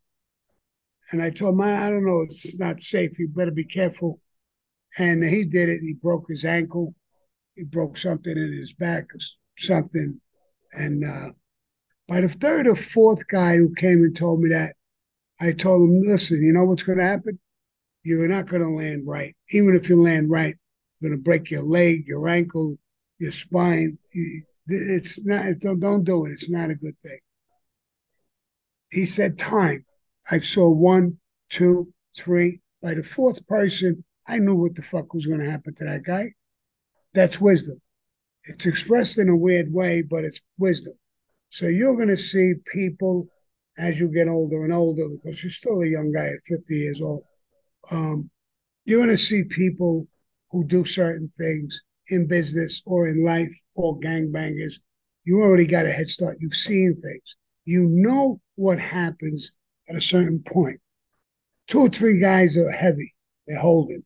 [1.11, 3.17] And I told him, I don't know, it's not safe.
[3.17, 4.19] You better be careful.
[4.97, 5.79] And he did it.
[5.79, 6.93] He broke his ankle.
[7.55, 9.19] He broke something in his back, or
[9.57, 10.19] something.
[10.73, 11.31] And uh,
[12.07, 14.75] by the third or fourth guy who came and told me that,
[15.39, 17.39] I told him, listen, you know what's going to happen?
[18.03, 19.35] You're not going to land right.
[19.51, 20.55] Even if you land right,
[20.99, 22.77] you're going to break your leg, your ankle,
[23.19, 23.97] your spine.
[24.67, 26.31] It's not, don't, don't do it.
[26.31, 27.19] It's not a good thing.
[28.91, 29.85] He said, time.
[30.29, 31.17] I saw one,
[31.49, 32.61] two, three.
[32.81, 36.03] By the fourth person, I knew what the fuck was going to happen to that
[36.03, 36.33] guy.
[37.13, 37.81] That's wisdom.
[38.43, 40.93] It's expressed in a weird way, but it's wisdom.
[41.49, 43.27] So you're going to see people
[43.77, 47.01] as you get older and older, because you're still a young guy at 50 years
[47.01, 47.23] old.
[47.91, 48.29] Um,
[48.85, 50.07] you're going to see people
[50.51, 54.79] who do certain things in business or in life or gangbangers.
[55.25, 56.37] You already got a head start.
[56.39, 57.35] You've seen things.
[57.65, 59.51] You know what happens
[59.89, 60.79] at a certain point.
[61.67, 63.13] Two or three guys are heavy.
[63.45, 64.01] They're holding.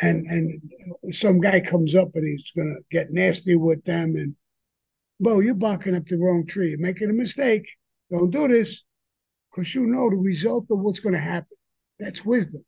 [0.00, 4.34] And and some guy comes up and he's gonna get nasty with them and
[5.22, 6.70] Bo, you're barking up the wrong tree.
[6.70, 7.68] You're making a mistake.
[8.10, 8.82] Don't do this.
[9.50, 11.56] Because you know the result of what's to happen.
[12.00, 12.64] That's wisdom.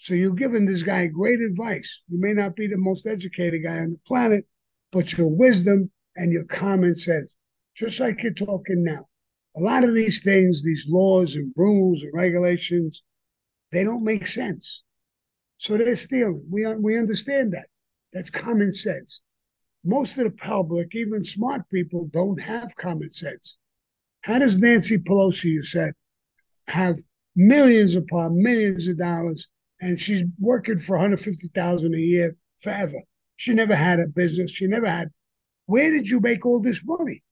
[0.00, 2.02] So you're giving this guy great advice.
[2.08, 4.46] You may not be the most educated guy on the planet,
[4.92, 7.36] but your wisdom and your common sense,
[7.74, 9.06] just like you're talking now.
[9.56, 13.02] A lot of these things, these laws and rules and regulations,
[13.72, 14.84] they don't make sense.
[15.56, 16.46] So they're stealing.
[16.48, 17.66] We, we understand that.
[18.12, 19.20] That's common sense.
[19.84, 23.56] Most of the public, even smart people, don't have common sense.
[24.20, 25.92] How does Nancy Pelosi, you said,
[26.68, 26.98] have
[27.34, 29.48] millions upon millions of dollars
[29.80, 32.96] and she's working for 150,000 a year forever?
[33.36, 34.50] She never had a business.
[34.50, 35.08] She never had.
[35.66, 37.22] Where did you make all this money?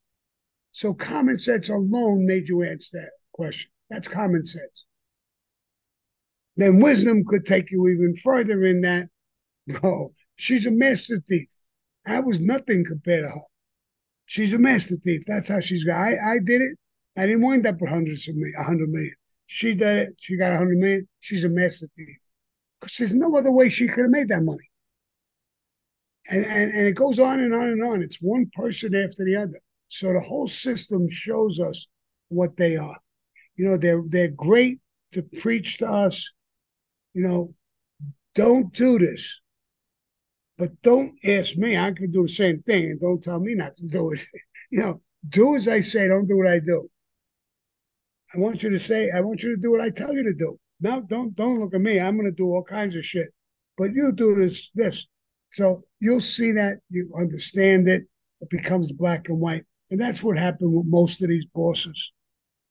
[0.71, 3.71] So common sense alone made you answer that question.
[3.89, 4.85] That's common sense.
[6.55, 9.09] Then wisdom could take you even further in that,
[9.67, 11.47] bro, she's a master thief.
[12.05, 13.41] I was nothing compared to her.
[14.25, 15.21] She's a master thief.
[15.27, 15.99] That's how she's got.
[15.99, 16.77] I, I did it.
[17.17, 19.13] I didn't wind up with hundreds of million, a hundred million.
[19.47, 20.15] She did it.
[20.19, 21.07] She got a hundred million.
[21.21, 22.17] She's a master thief.
[22.79, 24.69] Because there's no other way she could have made that money.
[26.29, 28.01] And, and and it goes on and on and on.
[28.01, 29.59] It's one person after the other.
[29.87, 31.87] So the whole system shows us
[32.27, 32.97] what they are.
[33.55, 34.79] You know, they're they're great
[35.13, 36.31] to preach to us.
[37.13, 37.49] You know,
[38.35, 39.41] don't do this.
[40.57, 41.77] But don't ask me.
[41.77, 44.21] I can do the same thing and don't tell me not to do it.
[44.71, 46.89] you know, do as I say, don't do what I do.
[48.33, 50.33] I want you to say, I want you to do what I tell you to
[50.33, 50.57] do.
[50.79, 51.99] Now, don't don't look at me.
[51.99, 53.27] I'm going to do all kinds of shit,
[53.77, 55.07] but you do this this.
[55.49, 58.03] So you'll see that you understand it.
[58.41, 62.13] It becomes black and white, and that's what happened with most of these bosses.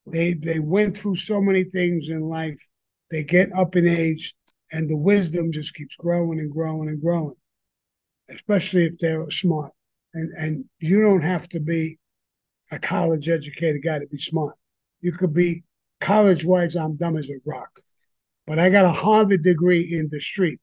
[0.06, 2.60] They they went through so many things in life.
[3.10, 4.34] They get up in age,
[4.72, 7.34] and the wisdom just keeps growing and growing and growing.
[8.30, 9.72] Especially if they're smart,
[10.14, 11.98] and and you don't have to be
[12.70, 14.54] a college educated guy to be smart.
[15.00, 15.64] You could be
[16.00, 17.70] college wise, I'm dumb as a rock.
[18.46, 20.60] But I got a Harvard degree in the street.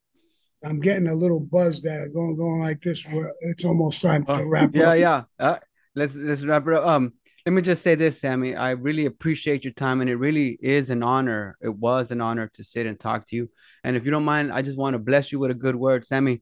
[0.64, 4.34] I'm getting a little buzz that going going like this where it's almost time to
[4.34, 4.98] uh, wrap yeah, up.
[4.98, 5.48] Yeah, yeah.
[5.48, 5.58] Uh,
[5.94, 6.86] let's let's wrap it up.
[6.86, 7.14] Um,
[7.46, 8.56] let me just say this, Sammy.
[8.56, 11.58] I really appreciate your time, and it really is an honor.
[11.62, 13.50] It was an honor to sit and talk to you.
[13.84, 16.06] And if you don't mind, I just want to bless you with a good word,
[16.06, 16.42] Sammy.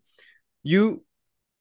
[0.61, 1.03] You,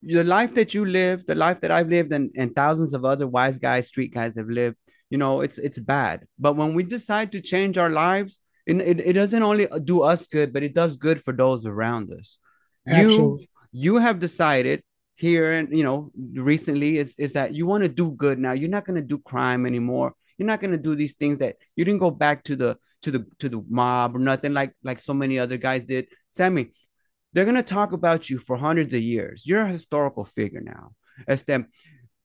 [0.03, 3.27] the life that you live, the life that I've lived, and and thousands of other
[3.27, 4.77] wise guys, street guys have lived
[5.11, 8.99] you know it's it's bad but when we decide to change our lives it, it,
[8.99, 12.37] it doesn't only do us good but it does good for those around us.
[12.87, 13.49] Absolutely.
[13.71, 14.83] you you have decided
[15.15, 18.53] here and you know recently is is that you want to do good now.
[18.53, 20.13] You're not going to do crime anymore.
[20.37, 23.11] You're not going to do these things that you didn't go back to the to
[23.11, 26.07] the to the mob or nothing like like so many other guys did.
[26.31, 26.71] Sammy
[27.33, 29.43] they're going to talk about you for hundreds of years.
[29.45, 30.91] You're a historical figure now
[31.27, 31.67] as them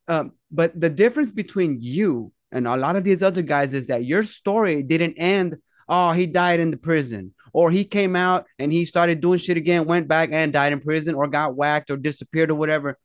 [0.09, 4.05] um, but the difference between you and a lot of these other guys is that
[4.05, 5.57] your story didn't end
[5.89, 7.34] oh he died in the prison.
[7.53, 10.80] Or he came out and he started doing shit again went back and died in
[10.80, 12.99] prison or got whacked or disappeared or whatever.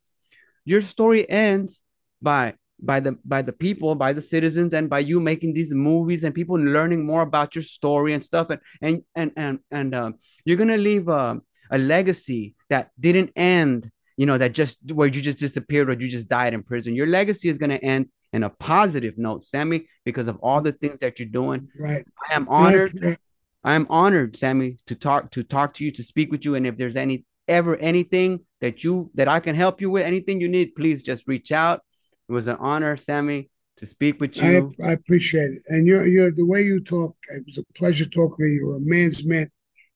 [0.66, 1.82] Your story ends
[2.22, 6.24] by by the by the people by the citizens and by you making these movies
[6.24, 8.50] and people learning more about your story and stuff.
[8.50, 10.12] And and and and, and uh,
[10.44, 15.20] you're gonna leave a, a legacy that didn't end you know, that just where you
[15.20, 16.94] just disappeared or you just died in prison.
[16.94, 21.00] Your legacy is to end in a positive note, Sammy, because of all the things
[21.00, 21.68] that you're doing.
[21.78, 22.06] Right.
[22.30, 23.18] I am honored.
[23.64, 26.56] I am honored, Sammy, to talk to talk to you, to speak with you.
[26.56, 30.42] And if there's any ever anything that you that I can help you with, anything
[30.42, 31.82] you need, please just reach out.
[32.30, 34.72] It was an honor, Sammy, to speak with you.
[34.84, 35.62] I, I appreciate it.
[35.68, 38.54] And you're you're the way you talk, it was a pleasure talking to you.
[38.54, 39.50] You're a man's man.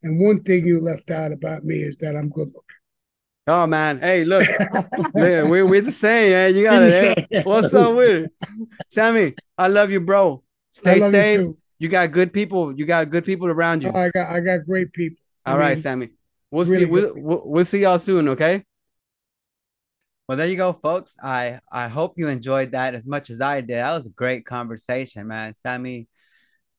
[0.04, 2.62] And one thing you left out about me is that I'm good looking.
[3.48, 4.44] Oh man, hey, look,
[5.14, 6.56] we're we're the same, man.
[6.56, 7.28] You got it.
[7.32, 7.44] Eh?
[7.44, 8.32] What's up with it,
[8.90, 9.36] Sammy?
[9.56, 10.44] I love you, bro.
[10.72, 11.42] Stay safe.
[11.42, 12.76] You, you, got good people.
[12.76, 13.92] You got good people around you.
[13.94, 15.22] Oh, I got I got great people.
[15.46, 16.10] All I right, Sammy.
[16.50, 16.90] We'll really see.
[16.90, 18.30] We'll, we'll, we'll see y'all soon.
[18.30, 18.64] Okay.
[20.28, 21.16] Well, there you go, folks.
[21.22, 23.78] I I hope you enjoyed that as much as I did.
[23.78, 25.54] That was a great conversation, man.
[25.54, 26.08] Sammy,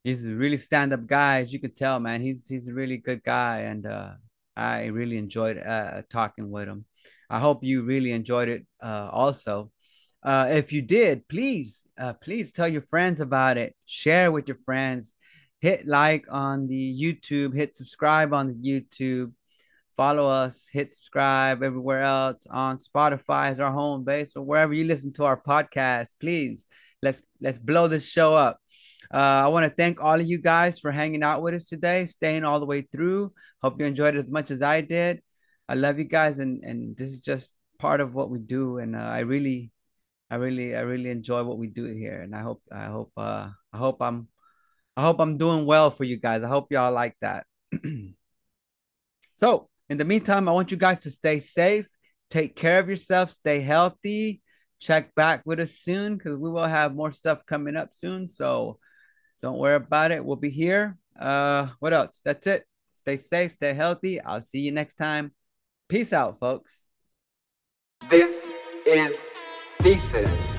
[0.02, 2.22] he's a really stand-up guy, as you could tell, man.
[2.22, 4.14] He's he's a really good guy, and uh,
[4.56, 6.84] I really enjoyed uh, talking with him.
[7.28, 9.70] I hope you really enjoyed it uh, also.
[10.22, 13.74] Uh, if you did, please, uh, please tell your friends about it.
[13.84, 15.12] Share with your friends.
[15.60, 17.54] Hit like on the YouTube.
[17.54, 19.32] Hit subscribe on the YouTube.
[19.96, 20.68] Follow us.
[20.70, 25.24] Hit subscribe everywhere else on Spotify as our home base or wherever you listen to
[25.24, 26.14] our podcast.
[26.20, 26.66] Please,
[27.02, 28.60] let's let's blow this show up.
[29.12, 32.06] Uh, I want to thank all of you guys for hanging out with us today,
[32.06, 33.32] staying all the way through.
[33.62, 35.22] Hope you enjoyed it as much as I did.
[35.68, 38.96] I love you guys, and and this is just part of what we do, and
[38.96, 39.70] uh, I really,
[40.30, 43.48] I really, I really enjoy what we do here, and I hope, I hope, uh,
[43.72, 44.28] I hope I'm,
[44.96, 46.42] I hope I'm doing well for you guys.
[46.42, 47.46] I hope y'all like that.
[49.34, 51.86] so, in the meantime, I want you guys to stay safe,
[52.30, 54.40] take care of yourself, stay healthy.
[54.78, 58.28] Check back with us soon because we will have more stuff coming up soon.
[58.28, 58.78] So
[59.42, 60.24] don't worry about it.
[60.24, 60.96] We'll be here.
[61.18, 62.20] Uh, what else?
[62.24, 62.64] That's it.
[62.94, 64.20] Stay safe, stay healthy.
[64.20, 65.32] I'll see you next time.
[65.88, 66.84] Peace out, folks.
[68.08, 68.50] This
[68.84, 69.26] is
[69.78, 70.55] Thesis.